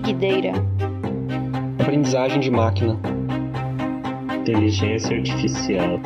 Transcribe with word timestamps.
Big 0.00 0.12
Data. 0.12 0.62
Aprendizagem 1.80 2.40
de 2.40 2.50
máquina. 2.50 3.00
Inteligência 4.40 5.16
artificial. 5.16 5.98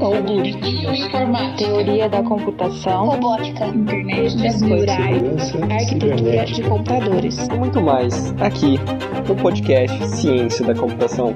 Algoritmos. 0.00 1.00
Informática. 1.00 1.70
Teoria 1.70 2.08
da 2.08 2.22
computação. 2.22 3.08
Robótica. 3.08 3.66
Internet 3.66 4.38
das 4.38 4.62
coisas. 4.62 4.88
Arquitetura 4.88 6.44
de 6.46 6.62
computadores. 6.62 7.46
E 7.46 7.54
muito 7.54 7.82
mais 7.82 8.32
aqui 8.40 8.78
no 9.28 9.36
podcast 9.36 10.06
Ciência 10.08 10.64
da 10.64 10.74
Computação. 10.74 11.34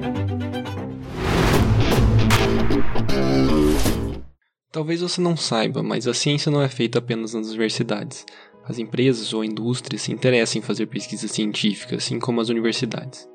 Talvez 4.71 5.01
você 5.01 5.19
não 5.21 5.35
saiba, 5.35 5.83
mas 5.83 6.07
a 6.07 6.13
ciência 6.13 6.51
não 6.51 6.61
é 6.61 6.69
feita 6.69 6.99
apenas 6.99 7.33
nas 7.33 7.49
universidades. 7.49 8.25
As 8.69 8.77
empresas 8.77 9.33
ou 9.33 9.41
a 9.41 9.45
indústria 9.47 9.97
se 9.97 10.11
interessam 10.11 10.59
em 10.59 10.63
fazer 10.63 10.85
pesquisa 10.85 11.27
científica, 11.27 11.95
assim 11.95 12.19
como 12.19 12.39
as 12.39 12.49
universidades. 12.49 13.27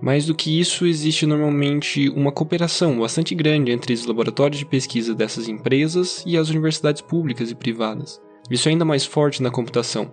Mais 0.00 0.24
do 0.24 0.34
que 0.34 0.58
isso, 0.58 0.86
existe 0.86 1.26
normalmente 1.26 2.08
uma 2.08 2.32
cooperação 2.32 2.98
bastante 2.98 3.34
grande 3.34 3.70
entre 3.70 3.92
os 3.92 4.06
laboratórios 4.06 4.58
de 4.58 4.64
pesquisa 4.64 5.14
dessas 5.14 5.46
empresas 5.46 6.24
e 6.26 6.38
as 6.38 6.48
universidades 6.48 7.02
públicas 7.02 7.50
e 7.50 7.54
privadas. 7.54 8.18
Isso 8.50 8.66
é 8.66 8.72
ainda 8.72 8.84
mais 8.84 9.04
forte 9.04 9.42
na 9.42 9.50
computação. 9.50 10.10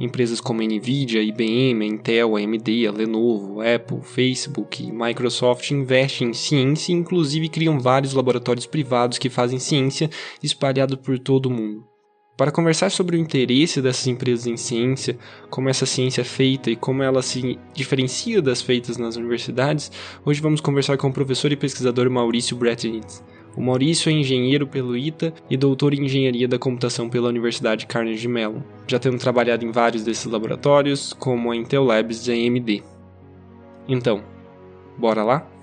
Empresas 0.00 0.40
como 0.40 0.60
a 0.60 0.64
Nvidia, 0.64 1.22
IBM, 1.22 1.84
a 1.84 1.86
Intel, 1.86 2.36
a 2.36 2.40
AMD, 2.40 2.88
a 2.88 2.90
Lenovo, 2.90 3.60
Apple, 3.60 4.00
Facebook 4.02 4.82
e 4.82 4.90
Microsoft 4.90 5.70
investem 5.70 6.30
em 6.30 6.32
ciência 6.32 6.92
e 6.92 6.96
inclusive 6.96 7.48
criam 7.48 7.78
vários 7.78 8.12
laboratórios 8.12 8.66
privados 8.66 9.18
que 9.18 9.30
fazem 9.30 9.60
ciência 9.60 10.10
espalhado 10.42 10.98
por 10.98 11.16
todo 11.16 11.46
o 11.46 11.50
mundo. 11.50 11.95
Para 12.36 12.50
conversar 12.50 12.90
sobre 12.90 13.16
o 13.16 13.18
interesse 13.18 13.80
dessas 13.80 14.06
empresas 14.06 14.46
em 14.46 14.58
ciência, 14.58 15.16
como 15.48 15.70
essa 15.70 15.86
ciência 15.86 16.20
é 16.20 16.24
feita 16.24 16.70
e 16.70 16.76
como 16.76 17.02
ela 17.02 17.22
se 17.22 17.58
diferencia 17.72 18.42
das 18.42 18.60
feitas 18.60 18.98
nas 18.98 19.16
universidades, 19.16 19.90
hoje 20.22 20.42
vamos 20.42 20.60
conversar 20.60 20.98
com 20.98 21.08
o 21.08 21.12
professor 21.12 21.50
e 21.50 21.56
pesquisador 21.56 22.10
Maurício 22.10 22.54
Brettinitz. 22.54 23.24
O 23.56 23.62
Maurício 23.62 24.10
é 24.10 24.12
engenheiro 24.12 24.66
pelo 24.66 24.94
ITA 24.94 25.32
e 25.48 25.56
doutor 25.56 25.94
em 25.94 26.04
engenharia 26.04 26.46
da 26.46 26.58
computação 26.58 27.08
pela 27.08 27.30
Universidade 27.30 27.86
Carnegie 27.86 28.28
Mellon, 28.28 28.60
já 28.86 28.98
tendo 28.98 29.16
trabalhado 29.16 29.64
em 29.64 29.72
vários 29.72 30.04
desses 30.04 30.26
laboratórios, 30.26 31.14
como 31.14 31.50
a 31.50 31.56
Intel 31.56 31.84
Labs 31.84 32.28
e 32.28 32.32
a 32.32 32.34
AMD. 32.34 32.82
Então, 33.88 34.22
bora 34.98 35.24
lá? 35.24 35.55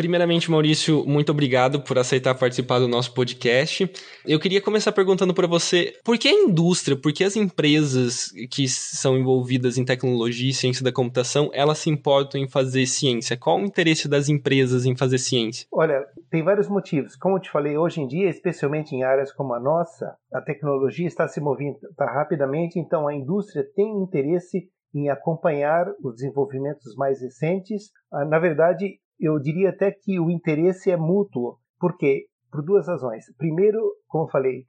Primeiramente, 0.00 0.50
Maurício, 0.50 1.04
muito 1.06 1.30
obrigado 1.30 1.82
por 1.82 1.98
aceitar 1.98 2.34
participar 2.34 2.78
do 2.78 2.88
nosso 2.88 3.12
podcast. 3.12 3.86
Eu 4.26 4.40
queria 4.40 4.58
começar 4.58 4.92
perguntando 4.92 5.34
para 5.34 5.46
você, 5.46 5.92
por 6.02 6.16
que 6.16 6.26
a 6.26 6.32
indústria, 6.32 6.96
por 6.96 7.12
que 7.12 7.22
as 7.22 7.36
empresas 7.36 8.32
que 8.50 8.66
são 8.66 9.18
envolvidas 9.18 9.76
em 9.76 9.84
tecnologia 9.84 10.48
e 10.48 10.54
ciência 10.54 10.82
da 10.82 10.90
computação, 10.90 11.50
elas 11.52 11.76
se 11.80 11.90
importam 11.90 12.40
em 12.40 12.48
fazer 12.48 12.86
ciência? 12.86 13.36
Qual 13.36 13.58
o 13.58 13.62
interesse 13.62 14.08
das 14.08 14.30
empresas 14.30 14.86
em 14.86 14.96
fazer 14.96 15.18
ciência? 15.18 15.66
Olha, 15.70 16.02
tem 16.30 16.42
vários 16.42 16.66
motivos. 16.66 17.14
Como 17.14 17.36
eu 17.36 17.40
te 17.42 17.50
falei, 17.50 17.76
hoje 17.76 18.00
em 18.00 18.06
dia, 18.06 18.30
especialmente 18.30 18.96
em 18.96 19.02
áreas 19.02 19.30
como 19.30 19.52
a 19.52 19.60
nossa, 19.60 20.16
a 20.32 20.40
tecnologia 20.40 21.06
está 21.06 21.28
se 21.28 21.42
movendo 21.42 21.76
tá 21.94 22.06
rapidamente, 22.06 22.78
então 22.78 23.06
a 23.06 23.14
indústria 23.14 23.66
tem 23.76 24.02
interesse 24.02 24.66
em 24.94 25.10
acompanhar 25.10 25.86
os 26.02 26.14
desenvolvimentos 26.14 26.94
mais 26.96 27.20
recentes. 27.20 27.90
Ah, 28.10 28.24
na 28.24 28.38
verdade, 28.38 28.98
eu 29.20 29.38
diria 29.38 29.70
até 29.70 29.90
que 29.90 30.18
o 30.18 30.30
interesse 30.30 30.90
é 30.90 30.96
mútuo. 30.96 31.58
Por 31.78 31.96
quê? 31.96 32.26
Por 32.50 32.62
duas 32.62 32.88
razões. 32.88 33.24
Primeiro, 33.36 33.78
como 34.08 34.24
eu 34.24 34.28
falei, 34.28 34.64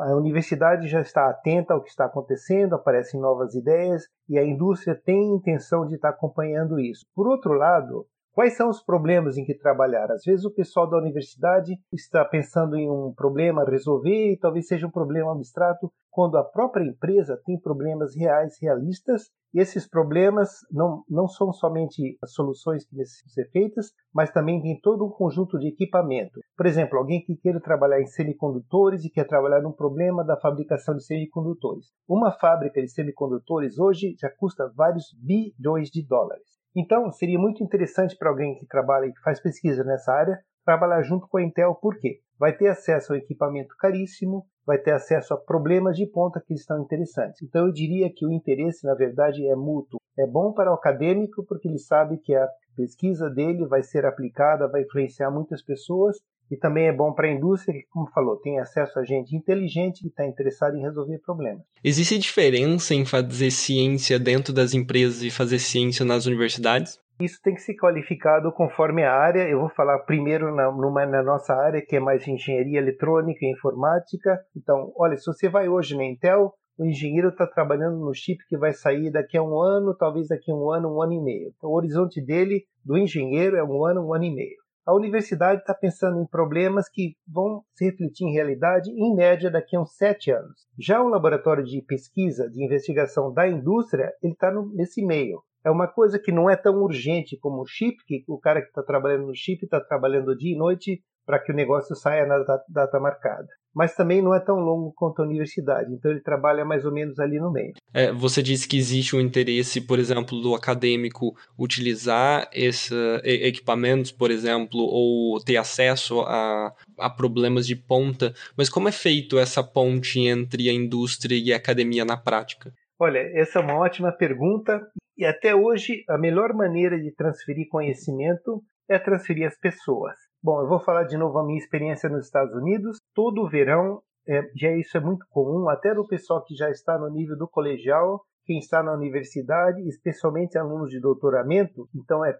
a 0.00 0.16
universidade 0.16 0.88
já 0.88 1.00
está 1.00 1.28
atenta 1.28 1.74
ao 1.74 1.82
que 1.82 1.90
está 1.90 2.06
acontecendo, 2.06 2.74
aparecem 2.74 3.20
novas 3.20 3.54
ideias 3.54 4.02
e 4.28 4.38
a 4.38 4.44
indústria 4.44 5.00
tem 5.04 5.34
intenção 5.34 5.86
de 5.86 5.94
estar 5.94 6.08
acompanhando 6.08 6.80
isso. 6.80 7.04
Por 7.14 7.28
outro 7.28 7.52
lado, 7.52 8.06
Quais 8.34 8.56
são 8.56 8.70
os 8.70 8.82
problemas 8.82 9.36
em 9.36 9.44
que 9.44 9.52
trabalhar? 9.52 10.10
Às 10.10 10.24
vezes 10.24 10.46
o 10.46 10.50
pessoal 10.50 10.88
da 10.88 10.96
universidade 10.96 11.78
está 11.92 12.24
pensando 12.24 12.76
em 12.76 12.90
um 12.90 13.12
problema 13.14 13.60
a 13.60 13.70
resolver 13.70 14.32
e 14.32 14.38
talvez 14.38 14.66
seja 14.66 14.86
um 14.86 14.90
problema 14.90 15.32
abstrato, 15.32 15.92
quando 16.10 16.38
a 16.38 16.44
própria 16.44 16.82
empresa 16.82 17.38
tem 17.44 17.60
problemas 17.60 18.16
reais, 18.16 18.56
realistas, 18.58 19.30
e 19.52 19.60
esses 19.60 19.86
problemas 19.86 20.48
não, 20.70 21.04
não 21.10 21.28
são 21.28 21.52
somente 21.52 22.16
as 22.22 22.32
soluções 22.32 22.86
que 22.86 22.96
precisam 22.96 23.28
ser 23.28 23.50
feitas, 23.50 23.92
mas 24.14 24.30
também 24.30 24.62
tem 24.62 24.80
todo 24.80 25.04
um 25.04 25.10
conjunto 25.10 25.58
de 25.58 25.68
equipamento. 25.68 26.40
Por 26.56 26.64
exemplo, 26.64 26.98
alguém 26.98 27.22
que 27.22 27.36
queira 27.36 27.60
trabalhar 27.60 28.00
em 28.00 28.06
semicondutores 28.06 29.04
e 29.04 29.10
quer 29.10 29.26
trabalhar 29.26 29.60
num 29.60 29.72
problema 29.72 30.24
da 30.24 30.40
fabricação 30.40 30.96
de 30.96 31.04
semicondutores. 31.04 31.92
Uma 32.08 32.32
fábrica 32.32 32.80
de 32.80 32.88
semicondutores 32.88 33.78
hoje 33.78 34.16
já 34.18 34.30
custa 34.30 34.72
vários 34.74 35.14
bilhões 35.20 35.90
de 35.90 36.02
dólares. 36.02 36.61
Então, 36.74 37.10
seria 37.12 37.38
muito 37.38 37.62
interessante 37.62 38.16
para 38.16 38.30
alguém 38.30 38.54
que 38.54 38.66
trabalha 38.66 39.06
e 39.06 39.12
que 39.12 39.20
faz 39.20 39.40
pesquisa 39.40 39.84
nessa 39.84 40.12
área 40.12 40.38
trabalhar 40.64 41.02
junto 41.02 41.26
com 41.28 41.38
a 41.38 41.42
Intel, 41.42 41.74
por 41.74 41.98
quê? 41.98 42.20
Vai 42.38 42.56
ter 42.56 42.68
acesso 42.68 43.12
ao 43.12 43.18
equipamento 43.18 43.74
caríssimo, 43.76 44.46
vai 44.64 44.78
ter 44.78 44.92
acesso 44.92 45.34
a 45.34 45.36
problemas 45.36 45.96
de 45.96 46.06
ponta 46.06 46.40
que 46.40 46.54
estão 46.54 46.80
interessantes. 46.80 47.42
Então, 47.42 47.66
eu 47.66 47.72
diria 47.72 48.10
que 48.14 48.24
o 48.24 48.32
interesse, 48.32 48.86
na 48.86 48.94
verdade, 48.94 49.46
é 49.46 49.54
mútuo. 49.54 49.98
É 50.18 50.26
bom 50.26 50.52
para 50.52 50.70
o 50.70 50.74
acadêmico 50.74 51.44
porque 51.46 51.68
ele 51.68 51.78
sabe 51.78 52.18
que 52.18 52.34
a 52.34 52.48
pesquisa 52.76 53.28
dele 53.28 53.66
vai 53.66 53.82
ser 53.82 54.06
aplicada, 54.06 54.68
vai 54.68 54.82
influenciar 54.82 55.30
muitas 55.30 55.62
pessoas 55.62 56.16
e 56.52 56.56
também 56.58 56.86
é 56.86 56.92
bom 56.92 57.14
para 57.14 57.28
a 57.28 57.32
indústria 57.32 57.80
que, 57.80 57.88
como 57.88 58.10
falou, 58.10 58.36
tem 58.36 58.60
acesso 58.60 58.98
a 58.98 59.04
gente 59.04 59.34
inteligente 59.34 60.02
que 60.02 60.08
está 60.08 60.26
interessada 60.26 60.76
em 60.76 60.82
resolver 60.82 61.18
problemas. 61.24 61.62
Existe 61.82 62.18
diferença 62.18 62.94
em 62.94 63.06
fazer 63.06 63.50
ciência 63.50 64.18
dentro 64.18 64.52
das 64.52 64.74
empresas 64.74 65.22
e 65.22 65.30
fazer 65.30 65.58
ciência 65.58 66.04
nas 66.04 66.26
universidades? 66.26 67.00
Isso 67.18 67.40
tem 67.42 67.54
que 67.54 67.62
ser 67.62 67.74
qualificado 67.76 68.52
conforme 68.52 69.02
a 69.02 69.14
área. 69.14 69.48
Eu 69.48 69.60
vou 69.60 69.70
falar 69.70 70.00
primeiro 70.00 70.54
na, 70.54 70.70
numa, 70.70 71.06
na 71.06 71.22
nossa 71.22 71.54
área, 71.54 71.80
que 71.80 71.96
é 71.96 72.00
mais 72.00 72.28
engenharia 72.28 72.78
eletrônica 72.78 73.38
e 73.46 73.50
informática. 73.50 74.38
Então, 74.54 74.92
olha, 74.94 75.16
se 75.16 75.24
você 75.24 75.48
vai 75.48 75.70
hoje 75.70 75.96
na 75.96 76.04
Intel, 76.04 76.52
o 76.76 76.84
engenheiro 76.84 77.30
está 77.30 77.46
trabalhando 77.46 77.96
no 77.96 78.12
chip 78.12 78.44
que 78.46 78.58
vai 78.58 78.74
sair 78.74 79.10
daqui 79.10 79.38
a 79.38 79.42
um 79.42 79.58
ano, 79.58 79.96
talvez 79.96 80.28
daqui 80.28 80.50
a 80.50 80.54
um 80.54 80.70
ano, 80.70 80.94
um 80.94 81.00
ano 81.00 81.14
e 81.14 81.20
meio. 81.22 81.52
Então, 81.56 81.70
o 81.70 81.74
horizonte 81.74 82.20
dele, 82.20 82.64
do 82.84 82.98
engenheiro, 82.98 83.56
é 83.56 83.64
um 83.64 83.86
ano, 83.86 84.06
um 84.06 84.12
ano 84.12 84.24
e 84.24 84.34
meio 84.34 84.61
a 84.84 84.94
universidade 84.94 85.60
está 85.60 85.74
pensando 85.74 86.20
em 86.20 86.26
problemas 86.26 86.88
que 86.88 87.14
vão 87.26 87.62
se 87.74 87.84
refletir 87.84 88.26
em 88.26 88.32
realidade 88.32 88.90
em 88.90 89.14
média 89.14 89.50
daqui 89.50 89.76
a 89.76 89.80
uns 89.80 89.96
sete 89.96 90.30
anos. 90.30 90.66
Já 90.78 91.00
o 91.00 91.08
laboratório 91.08 91.64
de 91.64 91.80
pesquisa, 91.82 92.50
de 92.50 92.64
investigação 92.64 93.32
da 93.32 93.48
indústria, 93.48 94.12
ele 94.22 94.32
está 94.32 94.52
nesse 94.72 95.04
meio. 95.04 95.42
É 95.64 95.70
uma 95.70 95.86
coisa 95.86 96.18
que 96.18 96.32
não 96.32 96.50
é 96.50 96.56
tão 96.56 96.82
urgente 96.82 97.38
como 97.38 97.62
o 97.62 97.66
chip, 97.66 97.96
que 98.06 98.24
o 98.26 98.38
cara 98.38 98.60
que 98.60 98.68
está 98.68 98.82
trabalhando 98.82 99.26
no 99.26 99.34
chip 99.34 99.64
está 99.64 99.80
trabalhando 99.80 100.36
dia 100.36 100.54
e 100.54 100.58
noite 100.58 101.00
para 101.24 101.38
que 101.38 101.52
o 101.52 101.54
negócio 101.54 101.94
saia 101.94 102.26
na 102.26 102.42
data 102.68 102.98
marcada 102.98 103.46
mas 103.74 103.94
também 103.94 104.22
não 104.22 104.34
é 104.34 104.40
tão 104.40 104.56
longo 104.56 104.92
quanto 104.92 105.22
a 105.22 105.24
universidade, 105.24 105.92
então 105.92 106.10
ele 106.10 106.20
trabalha 106.20 106.64
mais 106.64 106.84
ou 106.84 106.92
menos 106.92 107.18
ali 107.18 107.38
no 107.38 107.50
meio. 107.50 107.72
É, 107.92 108.12
você 108.12 108.42
disse 108.42 108.68
que 108.68 108.76
existe 108.76 109.16
um 109.16 109.20
interesse, 109.20 109.80
por 109.80 109.98
exemplo, 109.98 110.40
do 110.40 110.54
acadêmico 110.54 111.34
utilizar 111.58 112.48
esses 112.52 112.90
equipamentos, 113.24 114.12
por 114.12 114.30
exemplo, 114.30 114.80
ou 114.80 115.40
ter 115.40 115.56
acesso 115.56 116.20
a, 116.20 116.72
a 116.98 117.10
problemas 117.10 117.66
de 117.66 117.76
ponta, 117.76 118.34
mas 118.56 118.68
como 118.68 118.88
é 118.88 118.92
feito 118.92 119.38
essa 119.38 119.62
ponte 119.62 120.20
entre 120.20 120.68
a 120.68 120.72
indústria 120.72 121.36
e 121.36 121.52
a 121.52 121.56
academia 121.56 122.04
na 122.04 122.16
prática? 122.16 122.72
Olha, 122.98 123.18
essa 123.34 123.58
é 123.58 123.62
uma 123.62 123.78
ótima 123.78 124.12
pergunta 124.12 124.80
e 125.16 125.24
até 125.24 125.54
hoje 125.54 126.04
a 126.08 126.16
melhor 126.16 126.52
maneira 126.52 127.00
de 127.00 127.10
transferir 127.10 127.68
conhecimento 127.68 128.62
é 128.88 128.98
transferir 128.98 129.46
as 129.46 129.58
pessoas. 129.58 130.14
Bom, 130.44 130.60
eu 130.60 130.66
vou 130.66 130.80
falar 130.80 131.04
de 131.04 131.16
novo 131.16 131.38
a 131.38 131.46
minha 131.46 131.56
experiência 131.56 132.08
nos 132.08 132.24
Estados 132.24 132.52
Unidos. 132.52 132.98
Todo 133.14 133.48
verão, 133.48 134.02
é, 134.26 134.42
já 134.56 134.72
isso 134.72 134.96
é 134.96 135.00
muito 135.00 135.24
comum, 135.30 135.68
até 135.68 135.94
do 135.94 136.04
pessoal 136.04 136.44
que 136.44 136.56
já 136.56 136.68
está 136.68 136.98
no 136.98 137.08
nível 137.08 137.38
do 137.38 137.46
colegial, 137.46 138.20
quem 138.44 138.58
está 138.58 138.82
na 138.82 138.92
universidade, 138.92 139.80
especialmente 139.86 140.58
alunos 140.58 140.90
de 140.90 140.98
doutoramento. 140.98 141.88
Então 141.94 142.24
é, 142.24 142.36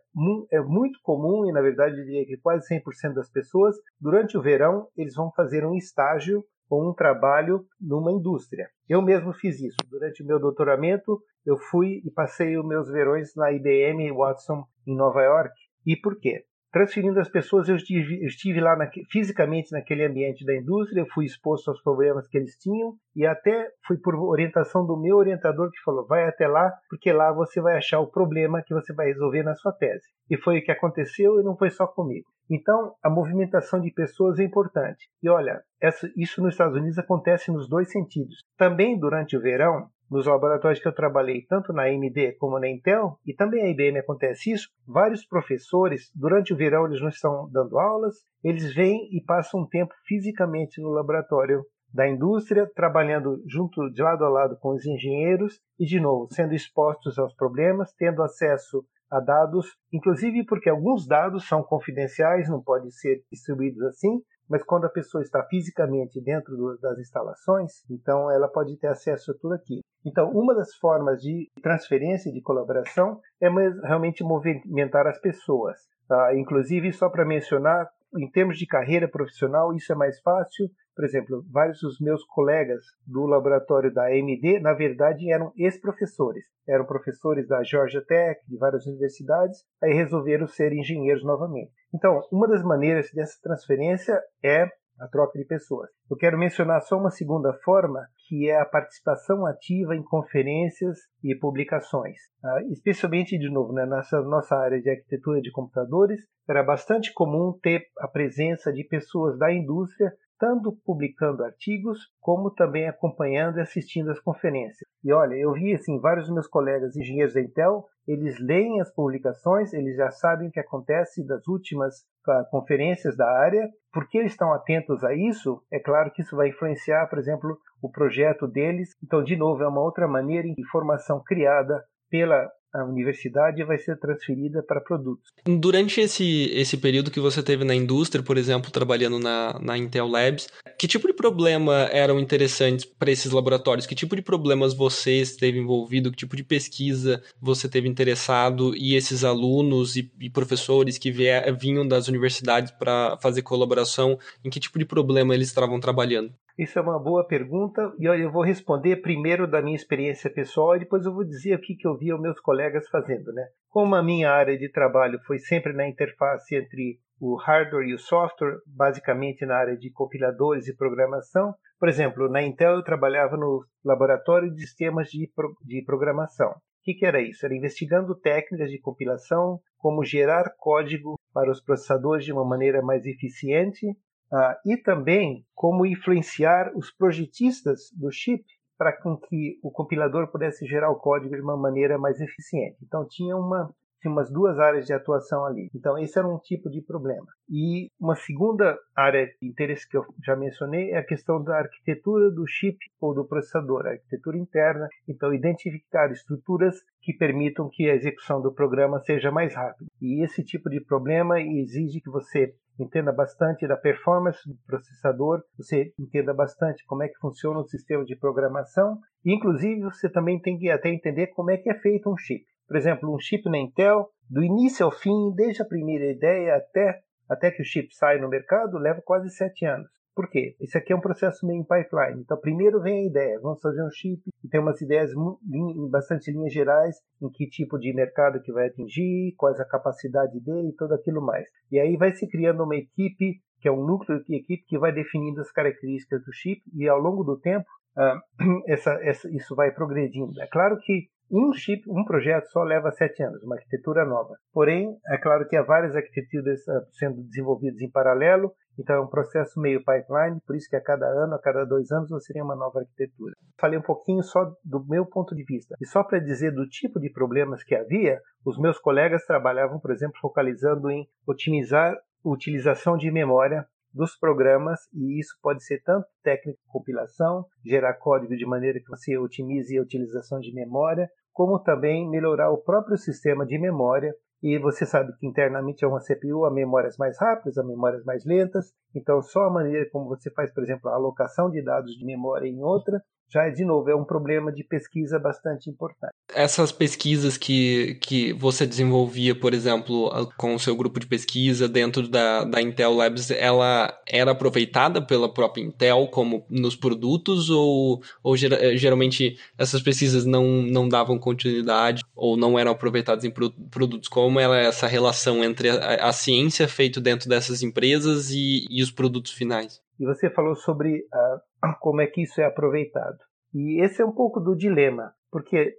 é 0.50 0.60
muito 0.60 0.98
comum, 1.00 1.46
e 1.46 1.52
na 1.52 1.60
verdade 1.62 1.96
eu 1.96 2.04
diria 2.04 2.26
que 2.26 2.36
quase 2.38 2.66
100% 2.74 3.14
das 3.14 3.30
pessoas, 3.30 3.76
durante 4.00 4.36
o 4.36 4.42
verão, 4.42 4.88
eles 4.96 5.14
vão 5.14 5.30
fazer 5.30 5.64
um 5.64 5.76
estágio 5.76 6.44
ou 6.68 6.90
um 6.90 6.92
trabalho 6.92 7.64
numa 7.80 8.10
indústria. 8.10 8.68
Eu 8.88 9.00
mesmo 9.00 9.32
fiz 9.32 9.60
isso. 9.60 9.76
Durante 9.88 10.24
o 10.24 10.26
meu 10.26 10.40
doutoramento, 10.40 11.22
eu 11.46 11.56
fui 11.56 12.02
e 12.04 12.10
passei 12.10 12.58
os 12.58 12.66
meus 12.66 12.90
verões 12.90 13.30
na 13.36 13.52
IBM 13.52 14.10
Watson, 14.10 14.64
em 14.88 14.96
Nova 14.96 15.22
York. 15.22 15.54
E 15.86 15.96
por 15.96 16.18
quê? 16.18 16.44
Transferindo 16.72 17.20
as 17.20 17.28
pessoas, 17.28 17.68
eu 17.68 17.76
estive, 17.76 18.22
eu 18.22 18.26
estive 18.26 18.60
lá 18.60 18.74
na, 18.74 18.90
fisicamente 19.10 19.70
naquele 19.72 20.04
ambiente 20.04 20.44
da 20.44 20.56
indústria, 20.56 21.06
fui 21.12 21.26
exposto 21.26 21.70
aos 21.70 21.82
problemas 21.82 22.26
que 22.26 22.38
eles 22.38 22.56
tinham 22.56 22.94
e 23.14 23.26
até 23.26 23.68
fui 23.86 23.98
por 23.98 24.14
orientação 24.16 24.86
do 24.86 24.98
meu 24.98 25.16
orientador 25.16 25.70
que 25.70 25.82
falou: 25.84 26.06
vai 26.06 26.26
até 26.26 26.48
lá, 26.48 26.72
porque 26.88 27.12
lá 27.12 27.30
você 27.32 27.60
vai 27.60 27.76
achar 27.76 28.00
o 28.00 28.10
problema 28.10 28.62
que 28.62 28.72
você 28.72 28.92
vai 28.94 29.08
resolver 29.08 29.42
na 29.42 29.54
sua 29.54 29.72
tese. 29.72 30.08
E 30.30 30.36
foi 30.36 30.58
o 30.58 30.64
que 30.64 30.72
aconteceu 30.72 31.38
e 31.38 31.44
não 31.44 31.56
foi 31.56 31.70
só 31.70 31.86
comigo. 31.86 32.26
Então, 32.50 32.94
a 33.02 33.08
movimentação 33.08 33.80
de 33.80 33.90
pessoas 33.90 34.38
é 34.38 34.44
importante. 34.44 35.08
E 35.22 35.28
olha, 35.28 35.62
essa, 35.80 36.10
isso 36.16 36.42
nos 36.42 36.54
Estados 36.54 36.76
Unidos 36.76 36.98
acontece 36.98 37.50
nos 37.50 37.68
dois 37.68 37.90
sentidos. 37.90 38.40
Também 38.56 38.98
durante 38.98 39.36
o 39.36 39.40
verão, 39.40 39.88
nos 40.12 40.26
laboratórios 40.26 40.80
que 40.80 40.86
eu 40.86 40.94
trabalhei, 40.94 41.46
tanto 41.48 41.72
na 41.72 41.84
AMD 41.84 42.36
como 42.38 42.58
na 42.58 42.68
Intel, 42.68 43.18
e 43.26 43.34
também 43.34 43.64
a 43.64 43.70
IBM 43.70 43.98
acontece 43.98 44.52
isso, 44.52 44.68
vários 44.86 45.24
professores, 45.24 46.10
durante 46.14 46.52
o 46.52 46.56
verão 46.56 46.86
eles 46.86 47.00
não 47.00 47.08
estão 47.08 47.48
dando 47.50 47.78
aulas, 47.78 48.16
eles 48.44 48.74
vêm 48.74 49.08
e 49.10 49.24
passam 49.24 49.60
um 49.60 49.66
tempo 49.66 49.94
fisicamente 50.06 50.80
no 50.82 50.90
laboratório 50.90 51.64
da 51.92 52.06
indústria, 52.06 52.70
trabalhando 52.74 53.42
junto 53.46 53.90
de 53.90 54.02
lado 54.02 54.24
a 54.24 54.28
lado 54.28 54.56
com 54.60 54.74
os 54.74 54.84
engenheiros 54.84 55.60
e, 55.78 55.86
de 55.86 55.98
novo, 55.98 56.28
sendo 56.30 56.54
expostos 56.54 57.18
aos 57.18 57.34
problemas, 57.34 57.92
tendo 57.94 58.22
acesso 58.22 58.84
a 59.10 59.20
dados, 59.20 59.66
inclusive 59.92 60.44
porque 60.44 60.70
alguns 60.70 61.06
dados 61.06 61.46
são 61.46 61.62
confidenciais, 61.62 62.48
não 62.48 62.62
podem 62.62 62.90
ser 62.90 63.22
distribuídos 63.30 63.82
assim, 63.82 64.22
mas 64.48 64.62
quando 64.62 64.86
a 64.86 64.90
pessoa 64.90 65.22
está 65.22 65.42
fisicamente 65.44 66.20
dentro 66.20 66.78
das 66.80 66.98
instalações, 66.98 67.72
então 67.90 68.30
ela 68.30 68.48
pode 68.48 68.76
ter 68.78 68.88
acesso 68.88 69.30
a 69.30 69.34
tudo 69.34 69.54
aquilo. 69.54 69.82
Então, 70.04 70.30
uma 70.30 70.54
das 70.54 70.74
formas 70.74 71.20
de 71.20 71.50
transferência 71.62 72.28
e 72.28 72.32
de 72.32 72.40
colaboração 72.40 73.20
é 73.40 73.48
realmente 73.86 74.24
movimentar 74.24 75.06
as 75.06 75.20
pessoas. 75.20 75.78
Uh, 76.10 76.36
inclusive, 76.36 76.92
só 76.92 77.08
para 77.08 77.24
mencionar, 77.24 77.88
em 78.18 78.30
termos 78.30 78.58
de 78.58 78.66
carreira 78.66 79.08
profissional, 79.08 79.72
isso 79.74 79.92
é 79.92 79.96
mais 79.96 80.20
fácil. 80.20 80.68
Por 80.94 81.04
exemplo, 81.04 81.42
vários 81.50 81.80
dos 81.80 81.98
meus 82.00 82.22
colegas 82.24 82.84
do 83.06 83.24
laboratório 83.24 83.92
da 83.92 84.06
AMD, 84.06 84.60
na 84.60 84.74
verdade, 84.74 85.32
eram 85.32 85.52
ex-professores. 85.56 86.44
Eram 86.68 86.84
professores 86.84 87.48
da 87.48 87.62
Georgia 87.62 88.04
Tech, 88.04 88.40
de 88.46 88.58
várias 88.58 88.86
universidades, 88.86 89.64
aí 89.82 89.94
resolveram 89.94 90.46
ser 90.46 90.72
engenheiros 90.72 91.24
novamente. 91.24 91.72
Então, 91.94 92.20
uma 92.30 92.46
das 92.46 92.62
maneiras 92.62 93.10
dessa 93.14 93.40
transferência 93.42 94.20
é 94.44 94.66
a 95.00 95.08
troca 95.08 95.38
de 95.38 95.44
pessoas. 95.44 95.90
Eu 96.10 96.16
quero 96.16 96.38
mencionar 96.38 96.82
só 96.82 96.98
uma 96.98 97.10
segunda 97.10 97.52
forma, 97.64 98.06
que 98.32 98.48
é 98.48 98.58
a 98.58 98.64
participação 98.64 99.44
ativa 99.44 99.94
em 99.94 100.02
conferências 100.02 100.96
e 101.22 101.34
publicações. 101.34 102.16
Uh, 102.42 102.72
especialmente, 102.72 103.38
de 103.38 103.50
novo, 103.50 103.74
né, 103.74 103.84
nessa 103.84 104.22
nossa 104.22 104.56
área 104.56 104.80
de 104.80 104.88
arquitetura 104.88 105.42
de 105.42 105.52
computadores, 105.52 106.18
era 106.48 106.62
bastante 106.62 107.12
comum 107.12 107.52
ter 107.62 107.88
a 107.98 108.08
presença 108.08 108.72
de 108.72 108.84
pessoas 108.84 109.38
da 109.38 109.52
indústria 109.52 110.10
tanto 110.38 110.76
publicando 110.84 111.44
artigos 111.44 111.98
como 112.20 112.50
também 112.50 112.88
acompanhando 112.88 113.58
e 113.58 113.62
assistindo 113.62 114.10
às 114.10 114.20
conferências. 114.20 114.88
E 115.04 115.12
olha, 115.12 115.34
eu 115.34 115.52
vi 115.52 115.74
assim 115.74 116.00
vários 116.00 116.30
meus 116.30 116.46
colegas 116.46 116.96
engenheiros 116.96 117.34
da 117.34 117.40
Intel, 117.40 117.86
eles 118.06 118.38
leem 118.40 118.80
as 118.80 118.92
publicações, 118.92 119.72
eles 119.72 119.96
já 119.96 120.10
sabem 120.10 120.48
o 120.48 120.50
que 120.50 120.58
acontece 120.58 121.24
das 121.24 121.46
últimas 121.46 122.00
uh, 122.28 122.44
conferências 122.50 123.16
da 123.16 123.28
área, 123.28 123.68
porque 123.92 124.18
eles 124.18 124.32
estão 124.32 124.52
atentos 124.52 125.04
a 125.04 125.14
isso, 125.14 125.62
é 125.70 125.78
claro 125.78 126.10
que 126.10 126.22
isso 126.22 126.36
vai 126.36 126.48
influenciar, 126.48 127.06
por 127.08 127.18
exemplo, 127.18 127.56
o 127.80 127.90
projeto 127.90 128.48
deles. 128.48 128.90
Então, 129.02 129.22
de 129.22 129.36
novo, 129.36 129.62
é 129.62 129.68
uma 129.68 129.82
outra 129.82 130.08
maneira 130.08 130.48
de 130.48 130.60
informação 130.60 131.22
criada 131.24 131.84
pela 132.10 132.50
a 132.72 132.84
universidade 132.84 133.62
vai 133.64 133.78
ser 133.78 133.98
transferida 133.98 134.62
para 134.62 134.80
produtos. 134.80 135.30
Durante 135.44 136.00
esse, 136.00 136.50
esse 136.54 136.76
período 136.76 137.10
que 137.10 137.20
você 137.20 137.42
teve 137.42 137.64
na 137.64 137.74
indústria, 137.74 138.24
por 138.24 138.38
exemplo, 138.38 138.70
trabalhando 138.70 139.18
na, 139.18 139.58
na 139.60 139.76
Intel 139.76 140.08
Labs, 140.08 140.48
que 140.78 140.88
tipo 140.88 141.06
de 141.06 141.12
problema 141.12 141.88
eram 141.92 142.18
interessantes 142.18 142.84
para 142.84 143.10
esses 143.10 143.30
laboratórios? 143.30 143.86
Que 143.86 143.94
tipo 143.94 144.16
de 144.16 144.22
problemas 144.22 144.72
você 144.72 145.20
esteve 145.20 145.58
envolvido? 145.58 146.10
Que 146.10 146.16
tipo 146.16 146.34
de 146.34 146.42
pesquisa 146.42 147.22
você 147.40 147.68
teve 147.68 147.88
interessado? 147.88 148.74
E 148.74 148.94
esses 148.94 149.22
alunos 149.22 149.96
e, 149.96 150.10
e 150.18 150.30
professores 150.30 150.96
que 150.96 151.10
vier, 151.10 151.54
vinham 151.56 151.86
das 151.86 152.08
universidades 152.08 152.70
para 152.70 153.18
fazer 153.20 153.42
colaboração, 153.42 154.18
em 154.42 154.48
que 154.48 154.58
tipo 154.58 154.78
de 154.78 154.84
problema 154.84 155.34
eles 155.34 155.48
estavam 155.48 155.78
trabalhando? 155.78 156.32
Isso 156.58 156.78
é 156.78 156.82
uma 156.82 157.02
boa 157.02 157.26
pergunta 157.26 157.92
e 157.98 158.04
eu 158.04 158.30
vou 158.30 158.42
responder 158.42 158.96
primeiro 158.96 159.46
da 159.46 159.62
minha 159.62 159.76
experiência 159.76 160.30
pessoal 160.30 160.76
e 160.76 160.80
depois 160.80 161.06
eu 161.06 161.14
vou 161.14 161.24
dizer 161.24 161.54
o 161.56 161.60
que 161.60 161.76
eu 161.84 161.96
vi 161.96 162.12
os 162.12 162.20
meus 162.20 162.38
colegas 162.40 162.88
fazendo. 162.88 163.32
Né? 163.32 163.46
Como 163.68 163.94
a 163.94 164.02
minha 164.02 164.30
área 164.30 164.58
de 164.58 164.70
trabalho 164.70 165.18
foi 165.26 165.38
sempre 165.38 165.72
na 165.72 165.88
interface 165.88 166.54
entre 166.54 166.98
o 167.18 167.36
hardware 167.36 167.86
e 167.86 167.94
o 167.94 167.98
software, 167.98 168.58
basicamente 168.66 169.46
na 169.46 169.56
área 169.56 169.76
de 169.76 169.90
compiladores 169.92 170.66
e 170.66 170.76
programação. 170.76 171.54
Por 171.78 171.88
exemplo, 171.88 172.28
na 172.28 172.42
Intel 172.42 172.74
eu 172.74 172.82
trabalhava 172.82 173.36
no 173.36 173.64
laboratório 173.84 174.52
de 174.52 174.60
sistemas 174.60 175.08
de, 175.08 175.30
pro, 175.34 175.54
de 175.64 175.82
programação. 175.84 176.50
O 176.50 176.84
que, 176.84 176.94
que, 176.94 177.06
era 177.06 177.22
isso? 177.22 177.46
Era 177.46 177.54
investigando 177.54 178.18
técnicas 178.18 178.68
de 178.68 178.80
compilação, 178.80 179.60
como 179.78 180.04
gerar 180.04 180.52
código 180.58 181.14
para 181.32 181.50
os 181.50 181.62
processadores 181.62 182.24
de 182.24 182.32
uma 182.32 182.44
maneira 182.44 182.82
mais 182.82 183.06
eficiente, 183.06 183.86
uh, 184.32 184.54
e 184.64 184.76
também 184.76 185.44
como 185.54 185.86
influenciar 185.86 186.72
os 186.74 186.90
projetistas 186.90 187.90
do 187.94 188.10
chip 188.10 188.44
para 188.78 188.92
que 188.92 189.58
o 189.62 189.70
compilador 189.70 190.26
pudesse 190.28 190.66
gerar 190.66 190.90
o 190.90 190.96
código 190.96 191.36
de 191.36 191.40
uma 191.40 191.56
maneira 191.56 191.98
mais 191.98 192.20
eficiente. 192.20 192.78
Então 192.82 193.06
tinha 193.06 193.36
uma 193.36 193.72
tinha 194.02 194.12
umas 194.12 194.30
duas 194.30 194.58
áreas 194.58 194.84
de 194.84 194.92
atuação 194.92 195.46
ali. 195.46 195.70
Então, 195.72 195.96
esse 195.96 196.18
era 196.18 196.26
um 196.26 196.38
tipo 196.38 196.68
de 196.68 196.82
problema. 196.82 197.26
E 197.48 197.88
uma 198.00 198.16
segunda 198.16 198.76
área 198.96 199.26
de 199.26 199.48
interesse 199.48 199.88
que 199.88 199.96
eu 199.96 200.04
já 200.24 200.34
mencionei 200.34 200.90
é 200.90 200.98
a 200.98 201.06
questão 201.06 201.42
da 201.42 201.56
arquitetura 201.56 202.28
do 202.30 202.44
chip 202.46 202.76
ou 203.00 203.14
do 203.14 203.24
processador, 203.24 203.86
a 203.86 203.90
arquitetura 203.90 204.36
interna. 204.36 204.88
Então, 205.08 205.32
identificar 205.32 206.10
estruturas 206.10 206.74
que 207.00 207.12
permitam 207.12 207.70
que 207.70 207.88
a 207.88 207.94
execução 207.94 208.42
do 208.42 208.52
programa 208.52 208.98
seja 209.00 209.30
mais 209.30 209.54
rápida. 209.54 209.88
E 210.00 210.24
esse 210.24 210.42
tipo 210.42 210.68
de 210.68 210.80
problema 210.80 211.40
exige 211.40 212.00
que 212.00 212.10
você 212.10 212.52
entenda 212.82 213.12
bastante 213.12 213.66
da 213.66 213.76
performance 213.76 214.38
do 214.46 214.56
processador, 214.66 215.42
você 215.56 215.92
entenda 215.98 216.34
bastante 216.34 216.84
como 216.86 217.02
é 217.02 217.08
que 217.08 217.18
funciona 217.18 217.60
o 217.60 217.64
sistema 217.64 218.04
de 218.04 218.16
programação, 218.16 218.98
e 219.24 219.34
inclusive 219.34 219.82
você 219.82 220.08
também 220.10 220.40
tem 220.40 220.58
que 220.58 220.70
até 220.70 220.88
entender 220.88 221.28
como 221.28 221.50
é 221.50 221.56
que 221.56 221.70
é 221.70 221.74
feito 221.74 222.10
um 222.10 222.16
chip. 222.16 222.44
Por 222.66 222.76
exemplo, 222.76 223.14
um 223.14 223.18
chip 223.18 223.48
na 223.48 223.58
Intel, 223.58 224.08
do 224.28 224.42
início 224.42 224.84
ao 224.84 224.92
fim, 224.92 225.32
desde 225.34 225.62
a 225.62 225.66
primeira 225.66 226.06
ideia 226.06 226.56
até, 226.56 227.00
até 227.28 227.50
que 227.50 227.62
o 227.62 227.64
chip 227.64 227.94
sai 227.94 228.18
no 228.18 228.28
mercado, 228.28 228.78
leva 228.78 229.02
quase 229.02 229.30
sete 229.30 229.64
anos. 229.64 229.90
Por 230.14 230.28
quê? 230.28 230.54
Esse 230.60 230.76
aqui 230.76 230.92
é 230.92 230.96
um 230.96 231.00
processo 231.00 231.46
meio 231.46 231.60
em 231.60 231.64
pipeline. 231.64 232.20
Então, 232.20 232.38
primeiro 232.38 232.80
vem 232.80 233.04
a 233.04 233.08
ideia, 233.08 233.40
vamos 233.40 233.60
fazer 233.60 233.82
um 233.82 233.90
chip, 233.90 234.22
e 234.44 234.48
tem 234.48 234.60
umas 234.60 234.80
ideias 234.80 235.10
em 235.10 235.90
bastante 235.90 236.30
linhas 236.30 236.52
gerais, 236.52 236.96
em 237.20 237.30
que 237.30 237.48
tipo 237.48 237.78
de 237.78 237.94
mercado 237.94 238.42
que 238.42 238.52
vai 238.52 238.66
atingir, 238.66 239.34
qual 239.36 239.54
é 239.54 239.60
a 239.60 239.68
capacidade 239.68 240.38
dele 240.40 240.68
e 240.68 240.76
tudo 240.76 240.94
aquilo 240.94 241.22
mais. 241.22 241.46
E 241.70 241.78
aí 241.78 241.96
vai 241.96 242.12
se 242.12 242.28
criando 242.28 242.62
uma 242.62 242.76
equipe, 242.76 243.40
que 243.60 243.68
é 243.68 243.72
um 243.72 243.86
núcleo 243.86 244.22
de 244.24 244.36
equipe 244.36 244.64
que 244.66 244.78
vai 244.78 244.92
definindo 244.92 245.40
as 245.40 245.50
características 245.50 246.22
do 246.24 246.32
chip, 246.32 246.60
e 246.74 246.86
ao 246.86 246.98
longo 246.98 247.24
do 247.24 247.38
tempo, 247.38 247.66
uh, 247.96 248.20
essa, 248.68 248.92
essa, 249.02 249.30
isso 249.30 249.54
vai 249.54 249.70
progredindo. 249.72 250.38
É 250.42 250.46
claro 250.46 250.76
que 250.78 251.08
um 251.30 251.50
chip, 251.54 251.82
um 251.88 252.04
projeto 252.04 252.44
só 252.48 252.62
leva 252.62 252.90
sete 252.90 253.22
anos, 253.22 253.42
uma 253.42 253.54
arquitetura 253.54 254.04
nova. 254.04 254.34
Porém, 254.52 254.94
é 255.08 255.16
claro 255.16 255.48
que 255.48 255.56
há 255.56 255.62
várias 255.62 255.96
arquiteturas 255.96 256.60
uh, 256.68 256.84
sendo 256.92 257.22
desenvolvidas 257.22 257.80
em 257.80 257.90
paralelo, 257.90 258.52
então 258.78 258.96
é 258.96 259.00
um 259.00 259.06
processo 259.06 259.60
meio 259.60 259.80
pipeline, 259.80 260.40
por 260.46 260.56
isso 260.56 260.68
que 260.68 260.76
a 260.76 260.80
cada 260.80 261.06
ano, 261.06 261.34
a 261.34 261.38
cada 261.38 261.64
dois 261.64 261.90
anos, 261.90 262.10
você 262.10 262.32
tem 262.32 262.42
uma 262.42 262.56
nova 262.56 262.80
arquitetura. 262.80 263.34
Falei 263.58 263.78
um 263.78 263.82
pouquinho 263.82 264.22
só 264.22 264.44
do 264.64 264.84
meu 264.86 265.06
ponto 265.06 265.34
de 265.34 265.44
vista. 265.44 265.76
E 265.80 265.86
só 265.86 266.02
para 266.02 266.18
dizer 266.18 266.52
do 266.52 266.68
tipo 266.68 266.98
de 266.98 267.10
problemas 267.10 267.62
que 267.62 267.74
havia, 267.74 268.20
os 268.44 268.58
meus 268.58 268.78
colegas 268.78 269.24
trabalhavam, 269.26 269.78
por 269.78 269.90
exemplo, 269.90 270.18
focalizando 270.20 270.90
em 270.90 271.06
otimizar 271.26 271.92
a 271.92 272.28
utilização 272.28 272.96
de 272.96 273.10
memória 273.10 273.66
dos 273.92 274.16
programas, 274.16 274.80
e 274.92 275.20
isso 275.20 275.36
pode 275.42 275.62
ser 275.64 275.82
tanto 275.82 276.06
técnica 276.22 276.58
de 276.58 276.72
compilação, 276.72 277.44
gerar 277.64 277.94
código 277.94 278.34
de 278.34 278.46
maneira 278.46 278.80
que 278.80 278.88
você 278.88 279.18
otimize 279.18 279.76
a 279.76 279.82
utilização 279.82 280.40
de 280.40 280.52
memória, 280.54 281.08
como 281.32 281.58
também 281.58 282.08
melhorar 282.08 282.50
o 282.50 282.58
próprio 282.58 282.96
sistema 282.96 283.44
de 283.44 283.58
memória. 283.58 284.14
E 284.42 284.58
você 284.58 284.84
sabe 284.84 285.16
que 285.18 285.26
internamente 285.26 285.84
é 285.84 285.88
uma 285.88 286.00
CPU, 286.00 286.44
há 286.44 286.50
memórias 286.50 286.96
mais 286.96 287.16
rápidas, 287.18 287.56
há 287.58 287.62
memórias 287.62 288.04
mais 288.04 288.24
lentas. 288.24 288.74
Então, 288.94 289.22
só 289.22 289.44
a 289.44 289.50
maneira 289.50 289.88
como 289.90 290.08
você 290.08 290.30
faz, 290.32 290.52
por 290.52 290.64
exemplo, 290.64 290.90
a 290.90 290.94
alocação 290.94 291.48
de 291.48 291.62
dados 291.62 291.92
de 291.96 292.04
memória 292.04 292.48
em 292.48 292.60
outra 292.60 293.00
já 293.32 293.44
é, 293.44 293.50
de 293.50 293.64
novo, 293.64 293.88
é 293.88 293.96
um 293.96 294.04
problema 294.04 294.52
de 294.52 294.62
pesquisa 294.62 295.18
bastante 295.18 295.70
importante. 295.70 296.12
Essas 296.34 296.70
pesquisas 296.70 297.38
que, 297.38 297.94
que 298.00 298.32
você 298.34 298.66
desenvolvia, 298.66 299.34
por 299.34 299.54
exemplo, 299.54 300.10
com 300.36 300.54
o 300.54 300.58
seu 300.58 300.76
grupo 300.76 301.00
de 301.00 301.06
pesquisa 301.06 301.66
dentro 301.66 302.06
da, 302.06 302.44
da 302.44 302.60
Intel 302.60 302.94
Labs, 302.94 303.30
ela 303.30 303.92
era 304.06 304.32
aproveitada 304.32 305.00
pela 305.00 305.32
própria 305.32 305.62
Intel 305.62 306.08
como 306.08 306.44
nos 306.50 306.76
produtos 306.76 307.48
ou, 307.48 308.02
ou 308.22 308.36
geralmente 308.36 309.38
essas 309.56 309.80
pesquisas 309.80 310.26
não, 310.26 310.44
não 310.62 310.86
davam 310.86 311.18
continuidade 311.18 312.02
ou 312.14 312.36
não 312.36 312.58
eram 312.58 312.72
aproveitadas 312.72 313.24
em 313.24 313.30
produtos? 313.30 314.08
Como 314.08 314.38
era 314.38 314.58
essa 314.58 314.86
relação 314.86 315.42
entre 315.42 315.70
a, 315.70 316.08
a 316.08 316.12
ciência 316.12 316.68
feita 316.68 317.00
dentro 317.00 317.30
dessas 317.30 317.62
empresas 317.62 318.30
e, 318.30 318.66
e 318.68 318.82
os 318.82 318.90
produtos 318.90 319.32
finais? 319.32 319.80
E 319.98 320.06
você 320.06 320.30
falou 320.30 320.54
sobre 320.54 320.98
uh, 321.00 321.72
como 321.80 322.00
é 322.00 322.06
que 322.06 322.22
isso 322.22 322.40
é 322.40 322.44
aproveitado. 322.44 323.18
E 323.54 323.84
esse 323.84 324.00
é 324.00 324.04
um 324.04 324.12
pouco 324.12 324.40
do 324.40 324.56
dilema, 324.56 325.12
porque 325.30 325.76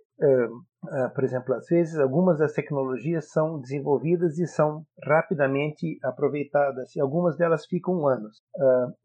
por 1.16 1.24
exemplo, 1.24 1.54
às 1.56 1.66
vezes 1.68 1.98
algumas 1.98 2.38
das 2.38 2.54
tecnologias 2.54 3.32
são 3.32 3.60
desenvolvidas 3.60 4.38
e 4.38 4.48
são 4.48 4.84
rapidamente 5.04 5.98
aproveitadas, 6.04 6.96
e 6.96 7.00
algumas 7.00 7.38
delas 7.38 7.66
ficam 7.66 8.08
anos. 8.08 8.42